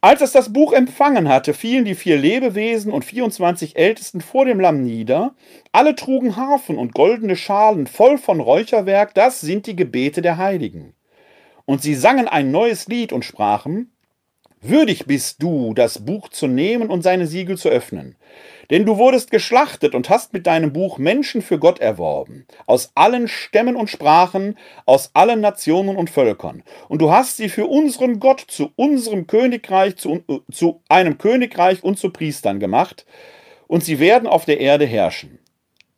[0.00, 4.60] Als es das Buch empfangen hatte, fielen die vier Lebewesen und 24 Ältesten vor dem
[4.60, 5.34] Lamm nieder.
[5.72, 10.94] Alle trugen Harfen und goldene Schalen voll von Räucherwerk, das sind die Gebete der Heiligen.
[11.64, 13.90] Und sie sangen ein neues Lied und sprachen,
[14.64, 18.14] Würdig bist du, das Buch zu nehmen und seine Siegel zu öffnen.
[18.72, 23.28] Denn du wurdest geschlachtet und hast mit deinem Buch Menschen für Gott erworben, aus allen
[23.28, 24.56] Stämmen und Sprachen,
[24.86, 26.62] aus allen Nationen und Völkern.
[26.88, 31.98] Und du hast sie für unseren Gott zu unserem Königreich, zu, zu einem Königreich und
[31.98, 33.04] zu Priestern gemacht,
[33.66, 35.38] und sie werden auf der Erde herrschen.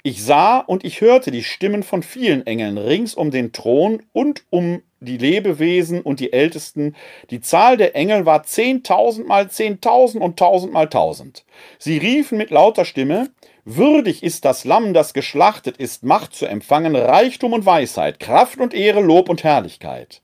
[0.07, 4.45] Ich sah und ich hörte die Stimmen von vielen Engeln rings um den Thron und
[4.51, 6.95] um die Lebewesen und die Ältesten.
[7.31, 11.47] Die Zahl der Engel war zehntausend mal zehntausend und tausend mal tausend.
[11.79, 13.31] Sie riefen mit lauter Stimme,
[13.65, 18.75] Würdig ist das Lamm, das geschlachtet ist, Macht zu empfangen, Reichtum und Weisheit, Kraft und
[18.75, 20.21] Ehre, Lob und Herrlichkeit.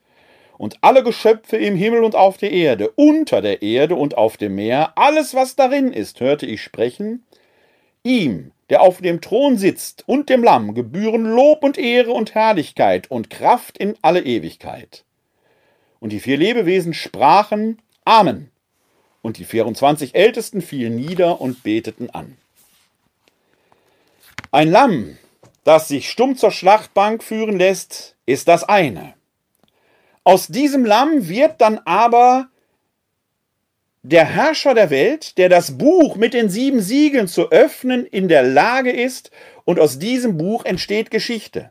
[0.58, 4.56] Und alle Geschöpfe im Himmel und auf der Erde, unter der Erde und auf dem
[4.56, 7.24] Meer, alles, was darin ist, hörte ich sprechen,
[8.02, 13.10] ihm, der auf dem Thron sitzt, und dem Lamm gebühren Lob und Ehre und Herrlichkeit
[13.10, 15.04] und Kraft in alle Ewigkeit.
[15.98, 18.50] Und die vier Lebewesen sprachen Amen.
[19.22, 22.38] Und die 24 Ältesten fielen nieder und beteten an.
[24.50, 25.18] Ein Lamm,
[25.64, 29.14] das sich stumm zur Schlachtbank führen lässt, ist das eine.
[30.24, 32.48] Aus diesem Lamm wird dann aber
[34.02, 38.42] der Herrscher der Welt, der das Buch mit den sieben Siegeln zu öffnen in der
[38.42, 39.30] Lage ist,
[39.64, 41.70] und aus diesem Buch entsteht Geschichte.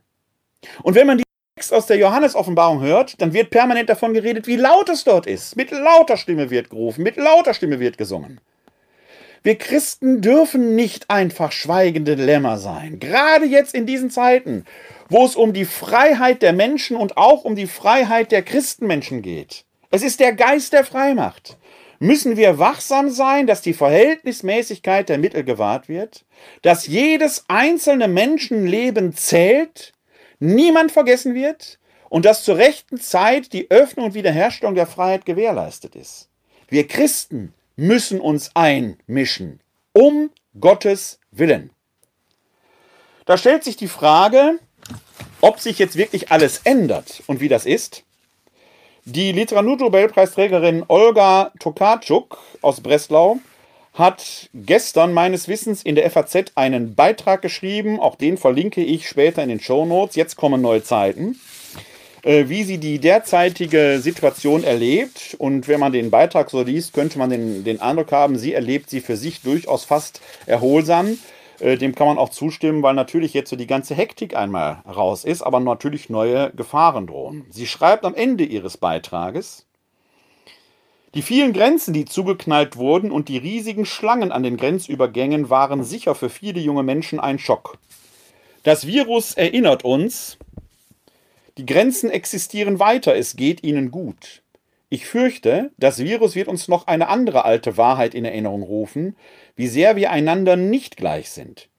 [0.83, 1.23] Und wenn man die
[1.55, 5.55] Text aus der Johannes-Offenbarung hört, dann wird permanent davon geredet, wie laut es dort ist.
[5.57, 8.39] Mit lauter Stimme wird gerufen, mit lauter Stimme wird gesungen.
[9.41, 12.99] Wir Christen dürfen nicht einfach schweigende Lämmer sein.
[12.99, 14.65] Gerade jetzt in diesen Zeiten,
[15.09, 19.65] wo es um die Freiheit der Menschen und auch um die Freiheit der Christenmenschen geht.
[19.91, 21.57] Es ist der Geist der Freimacht
[21.99, 26.25] müssen wir wachsam sein, dass die Verhältnismäßigkeit der Mittel gewahrt wird,
[26.61, 29.91] dass jedes einzelne Menschenleben zählt,
[30.39, 31.77] niemand vergessen wird
[32.09, 36.29] und dass zur rechten Zeit die Öffnung und Wiederherstellung der Freiheit gewährleistet ist.
[36.69, 39.59] Wir Christen müssen uns einmischen,
[39.93, 41.71] um Gottes Willen.
[43.25, 44.59] Da stellt sich die Frage,
[45.41, 48.03] ob sich jetzt wirklich alles ändert und wie das ist.
[49.11, 53.39] Die Literaturnobelpreisträgerin Olga Tokarczuk aus Breslau
[53.95, 59.41] hat gestern meines Wissens in der FAZ einen Beitrag geschrieben, auch den verlinke ich später
[59.41, 60.15] in den Show Notes.
[60.15, 61.39] Jetzt kommen neue Zeiten.
[62.21, 65.35] Äh, wie sie die derzeitige Situation erlebt.
[65.39, 68.91] Und wenn man den Beitrag so liest, könnte man den, den Eindruck haben, sie erlebt
[68.91, 71.17] sie für sich durchaus fast erholsam.
[71.59, 75.25] Äh, dem kann man auch zustimmen, weil natürlich jetzt so die ganze Hektik einmal raus
[75.25, 77.45] ist, aber natürlich neue Gefahren drohen.
[77.49, 79.65] Sie schreibt am Ende ihres Beitrages,
[81.15, 86.13] die vielen Grenzen, die zugeknallt wurden und die riesigen Schlangen an den Grenzübergängen waren sicher
[86.13, 87.77] für viele junge Menschen ein Schock.
[88.63, 90.37] Das Virus erinnert uns,
[91.57, 94.43] die Grenzen existieren weiter, es geht ihnen gut.
[94.91, 99.15] Ich fürchte, das Virus wird uns noch eine andere alte Wahrheit in Erinnerung rufen,
[99.55, 101.69] wie sehr wir einander nicht gleich sind.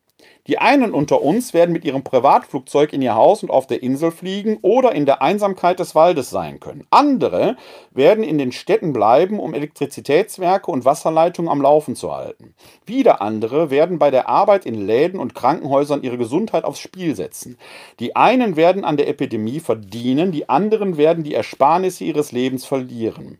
[0.47, 4.11] Die einen unter uns werden mit ihrem Privatflugzeug in ihr Haus und auf der Insel
[4.11, 6.87] fliegen oder in der Einsamkeit des Waldes sein können.
[6.91, 7.57] Andere
[7.91, 12.55] werden in den Städten bleiben, um Elektrizitätswerke und Wasserleitungen am Laufen zu halten.
[12.87, 17.59] Wieder andere werden bei der Arbeit in Läden und Krankenhäusern ihre Gesundheit aufs Spiel setzen.
[17.99, 23.39] Die einen werden an der Epidemie verdienen, die anderen werden die Ersparnisse ihres Lebens verlieren.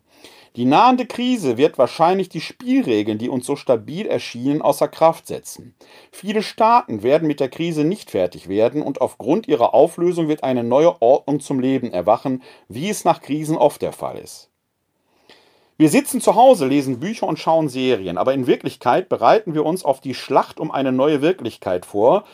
[0.57, 5.75] Die nahende Krise wird wahrscheinlich die Spielregeln, die uns so stabil erschienen, außer Kraft setzen.
[6.11, 10.65] Viele Staaten werden mit der Krise nicht fertig werden und aufgrund ihrer Auflösung wird eine
[10.65, 14.49] neue Ordnung zum Leben erwachen, wie es nach Krisen oft der Fall ist.
[15.77, 19.85] Wir sitzen zu Hause, lesen Bücher und schauen Serien, aber in Wirklichkeit bereiten wir uns
[19.85, 22.25] auf die Schlacht um eine neue Wirklichkeit vor,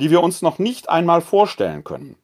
[0.00, 2.16] die wir uns noch nicht einmal vorstellen können.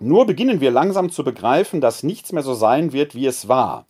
[0.00, 3.86] Nur beginnen wir langsam zu begreifen, dass nichts mehr so sein wird, wie es war.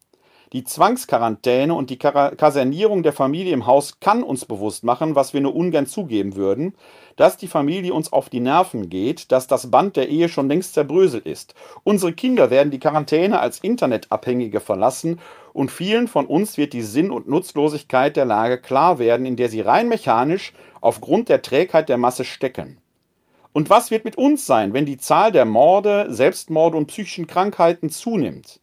[0.52, 5.40] Die Zwangsquarantäne und die Kasernierung der Familie im Haus kann uns bewusst machen, was wir
[5.40, 6.74] nur ungern zugeben würden,
[7.14, 10.74] dass die Familie uns auf die Nerven geht, dass das Band der Ehe schon längst
[10.74, 11.54] zerbröselt ist.
[11.84, 15.20] Unsere Kinder werden die Quarantäne als Internetabhängige verlassen
[15.52, 19.50] und vielen von uns wird die Sinn- und Nutzlosigkeit der Lage klar werden, in der
[19.50, 22.78] sie rein mechanisch aufgrund der Trägheit der Masse stecken.
[23.52, 27.90] Und was wird mit uns sein, wenn die Zahl der Morde, Selbstmorde und psychischen Krankheiten
[27.90, 28.59] zunimmt?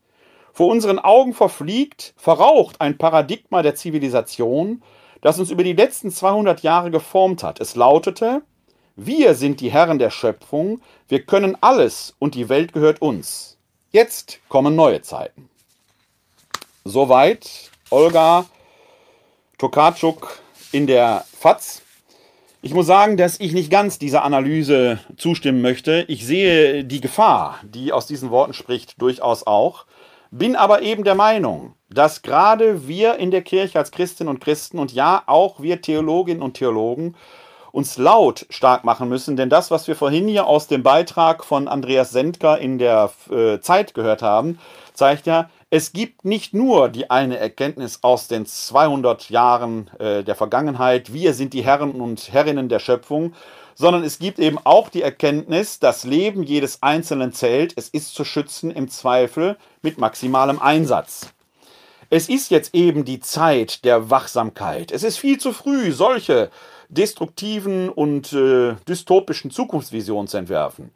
[0.58, 4.82] Vor unseren Augen verfliegt, verraucht ein Paradigma der Zivilisation,
[5.22, 7.62] das uns über die letzten 200 Jahre geformt hat.
[7.62, 8.42] Es lautete,
[8.96, 13.60] wir sind die Herren der Schöpfung, wir können alles und die Welt gehört uns.
[13.92, 15.48] Jetzt kommen neue Zeiten.
[16.84, 18.48] Soweit Olga
[19.60, 20.40] Tokarczuk
[20.72, 21.84] in der FAZ.
[22.64, 26.04] Ich muss sagen, dass ich nicht ganz dieser Analyse zustimmen möchte.
[26.08, 29.86] Ich sehe die Gefahr, die aus diesen Worten spricht, durchaus auch.
[30.32, 34.80] Bin aber eben der Meinung, dass gerade wir in der Kirche als Christinnen und Christen
[34.80, 37.16] und ja auch wir Theologinnen und Theologen
[37.72, 41.68] uns laut stark machen müssen, denn das, was wir vorhin hier aus dem Beitrag von
[41.68, 44.60] Andreas Sendker in der äh, Zeit gehört haben,
[44.94, 50.36] zeigt ja, es gibt nicht nur die eine Erkenntnis aus den 200 Jahren äh, der
[50.36, 53.34] Vergangenheit, wir sind die Herren und Herrinnen der Schöpfung,
[53.78, 58.26] sondern es gibt eben auch die Erkenntnis, das Leben jedes Einzelnen zählt, es ist zu
[58.26, 61.32] schützen im Zweifel mit maximalem Einsatz.
[62.10, 64.92] Es ist jetzt eben die Zeit der Wachsamkeit.
[64.92, 66.50] Es ist viel zu früh, solche
[66.90, 70.92] destruktiven und äh, dystopischen Zukunftsvisionen zu entwerfen.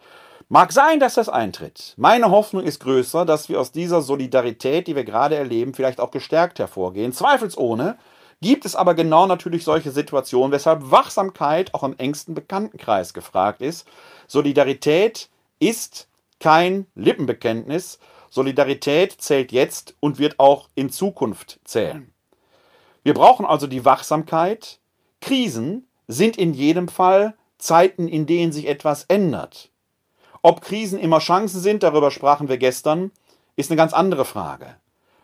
[0.49, 1.93] Mag sein, dass das eintritt.
[1.97, 6.11] Meine Hoffnung ist größer, dass wir aus dieser Solidarität, die wir gerade erleben, vielleicht auch
[6.11, 7.13] gestärkt hervorgehen.
[7.13, 7.97] Zweifelsohne
[8.41, 13.87] gibt es aber genau natürlich solche Situationen, weshalb Wachsamkeit auch im engsten Bekanntenkreis gefragt ist.
[14.27, 15.29] Solidarität
[15.59, 16.07] ist
[16.39, 17.99] kein Lippenbekenntnis.
[18.29, 22.11] Solidarität zählt jetzt und wird auch in Zukunft zählen.
[23.03, 24.79] Wir brauchen also die Wachsamkeit.
[25.21, 29.69] Krisen sind in jedem Fall Zeiten, in denen sich etwas ändert.
[30.41, 33.11] Ob Krisen immer Chancen sind, darüber sprachen wir gestern,
[33.55, 34.75] ist eine ganz andere Frage.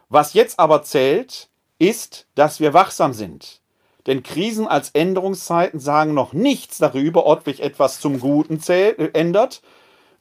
[0.09, 1.49] Was jetzt aber zählt,
[1.79, 3.61] ist, dass wir wachsam sind.
[4.05, 9.61] Denn Krisen als Änderungszeiten sagen noch nichts darüber, ob sich etwas zum Guten äh, ändert,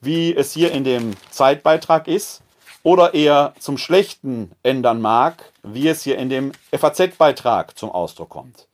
[0.01, 2.43] wie es hier in dem Zeitbeitrag ist,
[2.83, 8.69] oder eher zum Schlechten ändern mag, wie es hier in dem FAZ-Beitrag zum Ausdruck kommt.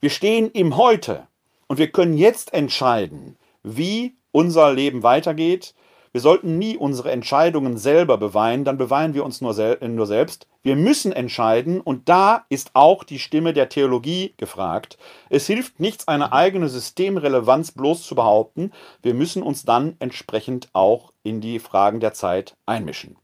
[0.00, 1.26] Wir stehen im Heute
[1.66, 5.74] und wir können jetzt entscheiden, wie unser Leben weitergeht,
[6.16, 10.46] wir sollten nie unsere Entscheidungen selber beweinen, dann beweinen wir uns nur, sel nur selbst.
[10.62, 14.96] Wir müssen entscheiden und da ist auch die Stimme der Theologie gefragt.
[15.28, 18.72] Es hilft nichts, eine eigene Systemrelevanz bloß zu behaupten.
[19.02, 23.18] Wir müssen uns dann entsprechend auch in die Fragen der Zeit einmischen.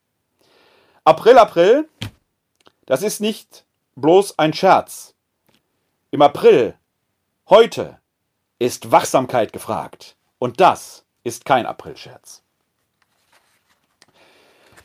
[1.03, 1.89] April, April,
[2.85, 3.65] das ist nicht
[3.97, 5.15] bloß ein Scherz.
[6.11, 6.75] Im April,
[7.49, 8.01] heute,
[8.59, 10.15] ist Wachsamkeit gefragt.
[10.39, 12.43] Und das ist kein Aprilscherz.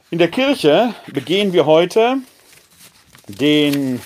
[0.09, 2.19] In der Kirche begehen wir heute
[3.27, 4.01] den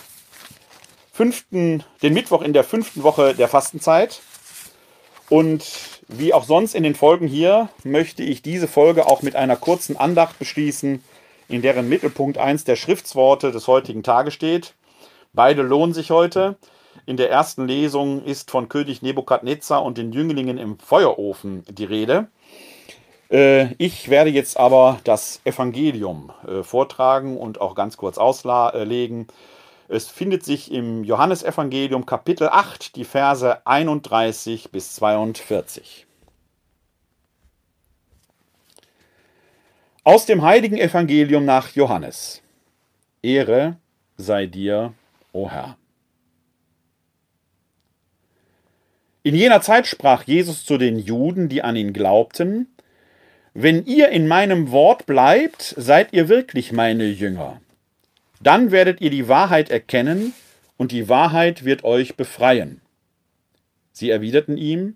[1.14, 4.20] fünften, den Mittwoch in der fünften Woche der Fastenzeit.
[5.30, 5.64] Und
[6.08, 9.96] wie auch sonst in den Folgen hier möchte ich diese Folge auch mit einer kurzen
[9.96, 11.04] Andacht beschließen,
[11.48, 14.74] in deren Mittelpunkt eins der Schriftsworte des heutigen Tages steht.
[15.34, 16.56] Beide lohnen sich heute.
[17.06, 22.28] In der ersten Lesung ist von König Nebukadnezar und den Jünglingen im Feuerofen die Rede.
[23.32, 29.28] Äh, ich werde jetzt aber das Evangelium äh, vortragen und auch ganz kurz auslegen.
[29.88, 36.06] Es findet sich im Johannesevangelium Kapitel 8 die Verse 31 bis 42.
[40.04, 42.42] Aus dem heiligen Evangelium nach Johannes.
[43.22, 43.78] Ehre
[44.18, 44.94] sei dir,
[45.32, 45.78] o Herr.
[49.24, 52.68] In jener Zeit sprach Jesus zu den Juden, die an ihn glaubten,
[53.54, 57.62] Wenn ihr in meinem Wort bleibt, seid ihr wirklich meine Jünger.
[58.42, 60.34] Dann werdet ihr die Wahrheit erkennen,
[60.78, 62.82] und die Wahrheit wird euch befreien.
[63.92, 64.96] Sie erwiderten ihm,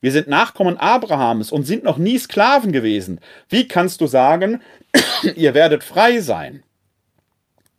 [0.00, 3.20] Wir sind Nachkommen Abrahams und sind noch nie Sklaven gewesen.
[3.48, 4.60] Wie kannst du sagen,
[5.36, 6.62] ihr werdet frei sein?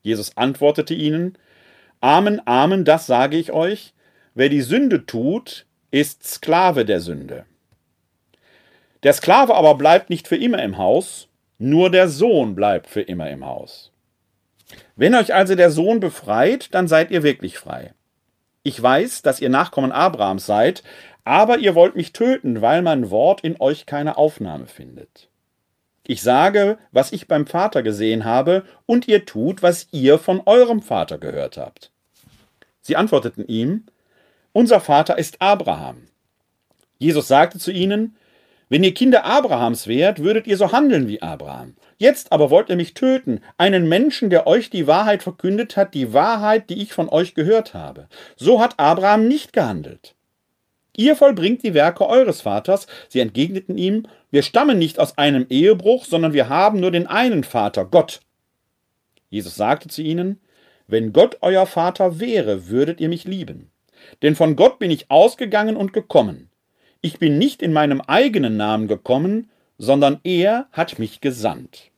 [0.02, 1.38] Jesus antwortete ihnen,
[2.02, 3.94] Amen, Amen, das sage ich euch,
[4.36, 7.46] Wer die Sünde tut, ist Sklave der Sünde.
[9.04, 11.28] Der Sklave aber bleibt nicht für immer im Haus,
[11.58, 13.92] nur der Sohn bleibt für immer im Haus.
[14.96, 17.94] Wenn euch also der Sohn befreit, dann seid ihr wirklich frei.
[18.64, 20.84] Ich weiß, dass ihr Nachkommen Abrahams seid,
[21.26, 25.30] aber ihr wollt mich töten, weil mein Wort in euch keine Aufnahme findet.
[26.06, 30.82] Ich sage, was ich beim Vater gesehen habe, und ihr tut, was ihr von eurem
[30.82, 31.92] Vater gehört habt.
[32.82, 33.86] Sie antworteten ihm,
[34.52, 36.08] unser Vater ist Abraham.
[37.00, 38.16] Jesus sagte zu ihnen,
[38.70, 41.76] wenn ihr Kinder Abrahams wärt, würdet ihr so handeln wie Abraham.
[41.98, 46.14] Jetzt aber wollt ihr mich töten, einen Menschen, der euch die Wahrheit verkündet hat, die
[46.14, 48.08] Wahrheit, die ich von euch gehört habe.
[48.36, 50.16] So hat Abraham nicht gehandelt.
[50.96, 52.88] Ihr vollbringt die Werke eures Vaters.
[53.10, 57.44] Sie entgegneten ihm, wir stammen nicht aus einem Ehebruch, sondern wir haben nur den einen
[57.44, 58.22] Vater, Gott.
[59.30, 60.40] Jesus sagte zu ihnen,
[60.88, 63.72] wenn Gott euer Vater wäre, würdet ihr mich lieben.
[64.22, 66.50] Denn von Gott bin ich ausgegangen und gekommen.
[67.06, 71.92] Ich bin nicht in meinem eigenen Namen gekommen, sondern er hat mich gesandt.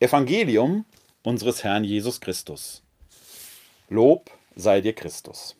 [0.00, 0.84] Evangelium
[1.22, 2.82] unseres Herrn Jesus Christus.
[3.88, 5.54] Lob sei dir Christus.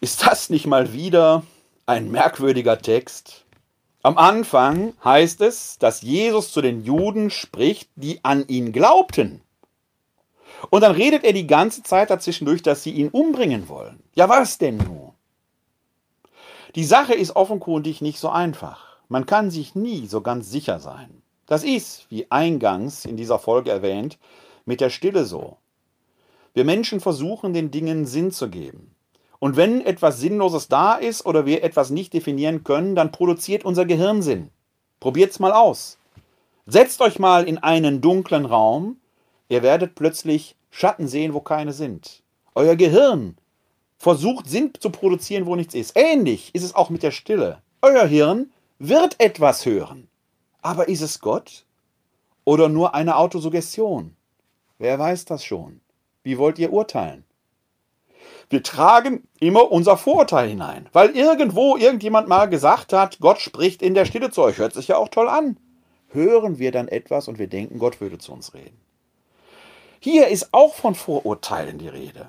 [0.00, 1.44] Ist das nicht mal wieder
[1.86, 3.44] ein merkwürdiger Text?
[4.02, 9.42] Am Anfang heißt es, dass Jesus zu den Juden spricht, die an ihn glaubten.
[10.70, 14.02] Und dann redet er die ganze Zeit dazwischendurch, dass sie ihn umbringen wollen.
[14.14, 15.12] Ja, was denn nun?
[16.74, 18.98] Die Sache ist offenkundig nicht so einfach.
[19.08, 21.22] Man kann sich nie so ganz sicher sein.
[21.46, 24.18] Das ist, wie eingangs in dieser Folge erwähnt,
[24.66, 25.56] mit der Stille so.
[26.52, 28.94] Wir Menschen versuchen den Dingen Sinn zu geben.
[29.38, 33.86] Und wenn etwas Sinnloses da ist oder wir etwas nicht definieren können, dann produziert unser
[33.86, 34.50] Gehirn Sinn.
[35.00, 35.98] Probiert's mal aus.
[36.66, 38.97] Setzt euch mal in einen dunklen Raum
[39.48, 42.22] Ihr werdet plötzlich Schatten sehen, wo keine sind.
[42.54, 43.36] Euer Gehirn
[43.96, 45.92] versucht Sinn zu produzieren, wo nichts ist.
[45.96, 47.62] Ähnlich ist es auch mit der Stille.
[47.82, 50.08] Euer Hirn wird etwas hören.
[50.62, 51.64] Aber ist es Gott?
[52.44, 54.16] Oder nur eine Autosuggestion?
[54.78, 55.80] Wer weiß das schon?
[56.22, 57.24] Wie wollt ihr urteilen?
[58.50, 63.94] Wir tragen immer unser Vorurteil hinein, weil irgendwo irgendjemand mal gesagt hat, Gott spricht in
[63.94, 64.58] der Stille zu euch.
[64.58, 65.58] Hört sich ja auch toll an.
[66.08, 68.78] Hören wir dann etwas und wir denken, Gott würde zu uns reden.
[70.00, 72.28] Hier ist auch von Vorurteilen die Rede.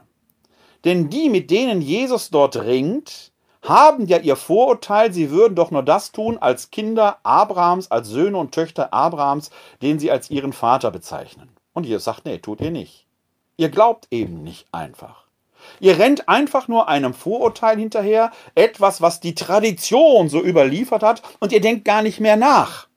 [0.85, 5.83] Denn die, mit denen Jesus dort ringt, haben ja ihr Vorurteil, sie würden doch nur
[5.83, 9.49] das tun als Kinder Abrahams, als Söhne und Töchter Abrahams,
[9.81, 11.49] den sie als ihren Vater bezeichnen.
[11.73, 13.05] Und Jesus sagt, nee, tut ihr nicht.
[13.57, 15.25] Ihr glaubt eben nicht einfach.
[15.81, 21.51] Ihr rennt einfach nur einem Vorurteil hinterher, etwas, was die Tradition so überliefert hat, und
[21.51, 22.88] ihr denkt gar nicht mehr nach.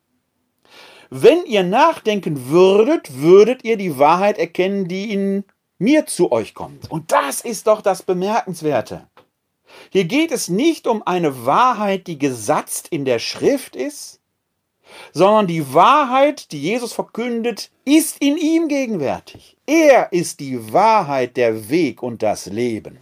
[1.15, 5.45] Wenn ihr nachdenken würdet, würdet ihr die Wahrheit erkennen, die in
[5.77, 6.91] mir zu euch kommt.
[6.91, 9.07] Und das ist doch das Bemerkenswerte.
[9.91, 14.21] Hier geht es nicht um eine Wahrheit, die gesatzt in der Schrift ist,
[15.13, 19.59] sondern die Wahrheit, die Jesus verkündet, ist in ihm gegenwärtig.
[19.67, 22.97] Er ist die Wahrheit, der Weg und das Leben.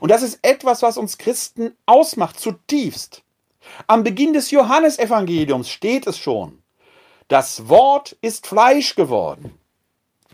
[0.00, 3.22] Und das ist etwas, was uns Christen ausmacht, zutiefst.
[3.86, 6.60] Am Beginn des Johannesevangeliums steht es schon.
[7.30, 9.56] Das Wort ist Fleisch geworden.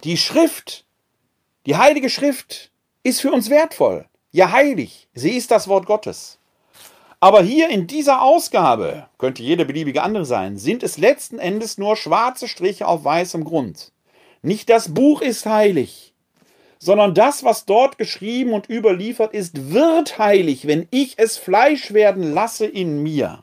[0.03, 0.87] Die Schrift,
[1.67, 2.71] die heilige Schrift
[3.03, 4.07] ist für uns wertvoll.
[4.33, 5.07] Ja, heilig.
[5.13, 6.39] Sie ist das Wort Gottes.
[7.21, 11.97] Aber hier in dieser Ausgabe, könnte jede beliebige andere sein, sind es letzten Endes nur
[11.97, 13.93] schwarze Striche auf weißem Grund.
[14.41, 16.15] Nicht das Buch ist heilig,
[16.79, 22.33] sondern das, was dort geschrieben und überliefert ist, wird heilig, wenn ich es Fleisch werden
[22.33, 23.43] lasse in mir.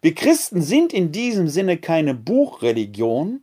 [0.00, 3.42] Wir Christen sind in diesem Sinne keine Buchreligion,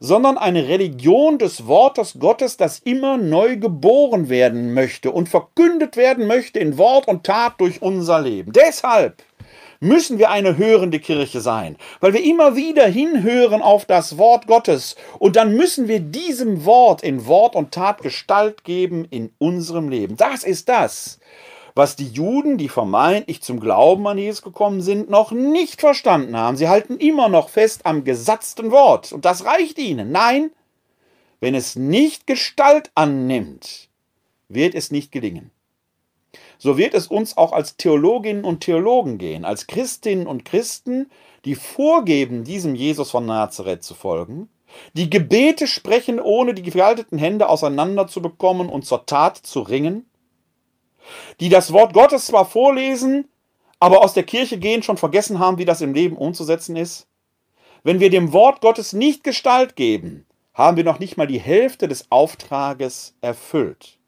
[0.00, 6.26] sondern eine Religion des Wortes Gottes, das immer neu geboren werden möchte und verkündet werden
[6.26, 8.52] möchte in Wort und Tat durch unser Leben.
[8.52, 9.22] Deshalb
[9.80, 14.96] müssen wir eine hörende Kirche sein, weil wir immer wieder hinhören auf das Wort Gottes
[15.18, 20.16] und dann müssen wir diesem Wort in Wort und Tat Gestalt geben in unserem Leben.
[20.16, 21.18] Das ist das,
[21.76, 26.56] was die Juden, die vermeintlich zum Glauben an Jesus gekommen sind, noch nicht verstanden haben.
[26.56, 30.10] Sie halten immer noch fest am gesatzten Wort und das reicht ihnen.
[30.10, 30.50] Nein,
[31.38, 33.88] wenn es nicht Gestalt annimmt,
[34.48, 35.52] wird es nicht gelingen
[36.58, 41.10] so wird es uns auch als Theologinnen und Theologen gehen, als Christinnen und Christen,
[41.44, 44.48] die vorgeben, diesem Jesus von Nazareth zu folgen,
[44.94, 50.06] die Gebete sprechen, ohne die gefalteten Hände auseinander zu bekommen und zur Tat zu ringen,
[51.40, 53.28] die das Wort Gottes zwar vorlesen,
[53.78, 57.06] aber aus der Kirche gehen schon vergessen haben, wie das im Leben umzusetzen ist.
[57.82, 61.86] Wenn wir dem Wort Gottes nicht Gestalt geben, haben wir noch nicht mal die Hälfte
[61.86, 63.98] des Auftrages erfüllt.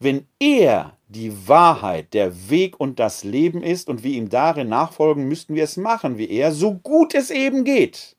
[0.00, 5.28] Wenn er die Wahrheit, der Weg und das Leben ist und wir ihm darin nachfolgen,
[5.28, 8.16] müssten wir es machen, wie er, so gut es eben geht,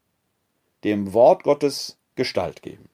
[0.83, 2.87] dem Wort Gottes Gestalt geben.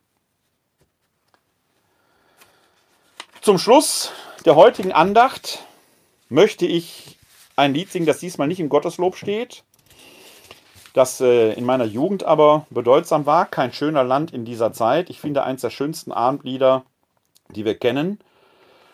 [3.41, 4.11] Zum Schluss
[4.45, 5.59] der heutigen Andacht
[6.29, 7.17] möchte ich
[7.55, 9.63] ein Lied singen, das diesmal nicht im Gotteslob steht,
[10.93, 13.45] das äh, in meiner Jugend aber bedeutsam war.
[13.45, 15.09] Kein schöner Land in dieser Zeit.
[15.09, 16.83] Ich finde eines der schönsten Abendlieder,
[17.49, 18.19] die wir kennen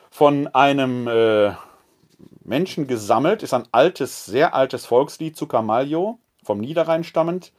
[0.09, 1.53] von einem äh,
[2.43, 7.51] Menschen gesammelt, ist ein altes, sehr altes Volkslied, Zuckermalio, vom Niederrhein stammend,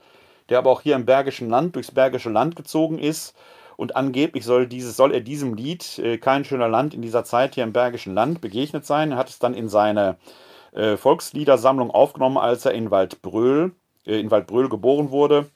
[0.49, 3.37] der aber auch hier im Bergischen Land, durchs Bergische Land gezogen ist.
[3.79, 7.55] Und angeblich soll, dieses, soll er diesem Lied, äh, kein schöner Land in dieser Zeit
[7.55, 9.13] hier im Bergischen Land, begegnet sein.
[9.13, 10.17] Er hat es dann in seine
[10.73, 13.71] äh, Volksliedersammlung aufgenommen, als er in Waldbröl,
[14.05, 15.47] äh, in Waldbröl geboren wurde.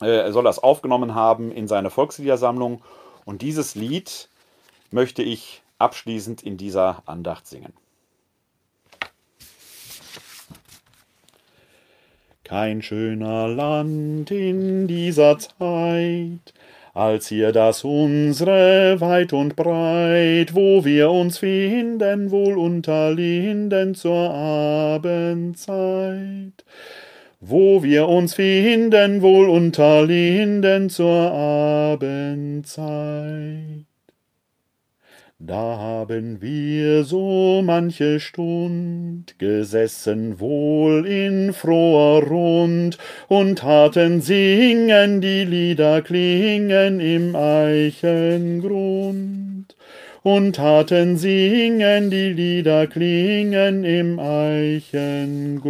[0.00, 2.82] Äh, er soll das aufgenommen haben in seine Volksliedersammlung.
[3.24, 4.28] Und dieses Lied
[4.92, 7.72] möchte ich abschließend in dieser Andacht singen.
[12.44, 16.54] Kein schöner Land in dieser Zeit,
[16.96, 24.30] als hier das unsere weit und breit, wo wir uns finden, wohl unter Linden zur
[24.30, 25.44] Abendzeit.
[27.40, 32.66] Wo wir uns finden, wohl unter Linden zur Abendzeit.
[35.38, 42.96] Da haben wir so manche Stund gesessen wohl in froher Rund
[43.28, 48.56] und hatten singen die Lieder klingen im Eichengrund.
[50.22, 55.66] Und hatten singen die Lieder klingen im Eichengrund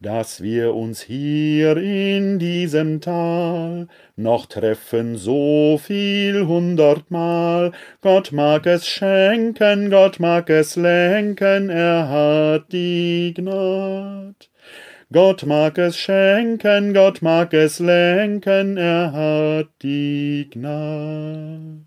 [0.00, 3.86] dass wir uns hier in diesem Tal
[4.16, 7.72] noch treffen so viel hundertmal.
[8.00, 14.48] Gott mag es schenken, Gott mag es lenken, er hat die Gnad.
[15.12, 21.84] Gott mag es schenken, Gott mag es lenken, er hat die Gnad.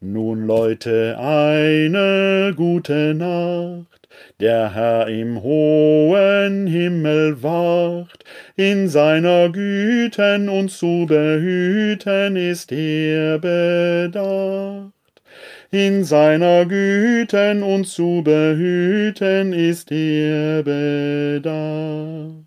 [0.00, 4.03] Nun Leute, eine gute Nacht
[4.40, 8.24] der Herr im hohen Himmel wacht,
[8.56, 14.92] in seiner Güten uns zu behüten ist er bedacht.
[15.70, 22.43] In seiner Güten uns zu behüten ist er bedacht.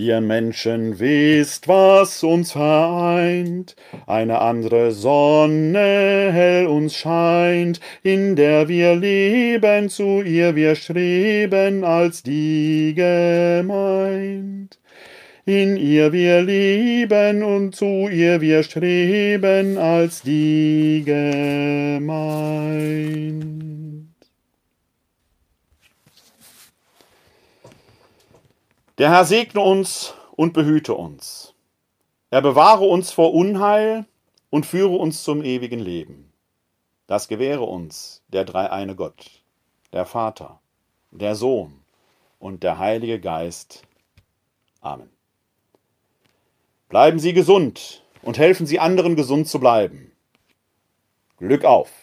[0.00, 3.76] Ihr Menschen wisst, was uns vereint,
[4.06, 12.22] eine andere Sonne hell uns scheint, in der wir leben, zu ihr wir streben als
[12.22, 14.78] die gemeint.
[15.44, 22.00] In ihr wir leben und zu ihr wir streben als die gemeint.
[29.00, 31.54] Der Herr segne uns und behüte uns.
[32.28, 34.04] Er bewahre uns vor Unheil
[34.50, 36.34] und führe uns zum ewigen Leben.
[37.06, 39.42] Das gewähre uns der dreieine Gott,
[39.94, 40.60] der Vater,
[41.12, 41.80] der Sohn
[42.38, 43.84] und der Heilige Geist.
[44.82, 45.08] Amen.
[46.90, 50.12] Bleiben Sie gesund und helfen Sie anderen gesund zu bleiben.
[51.38, 51.99] Glück auf!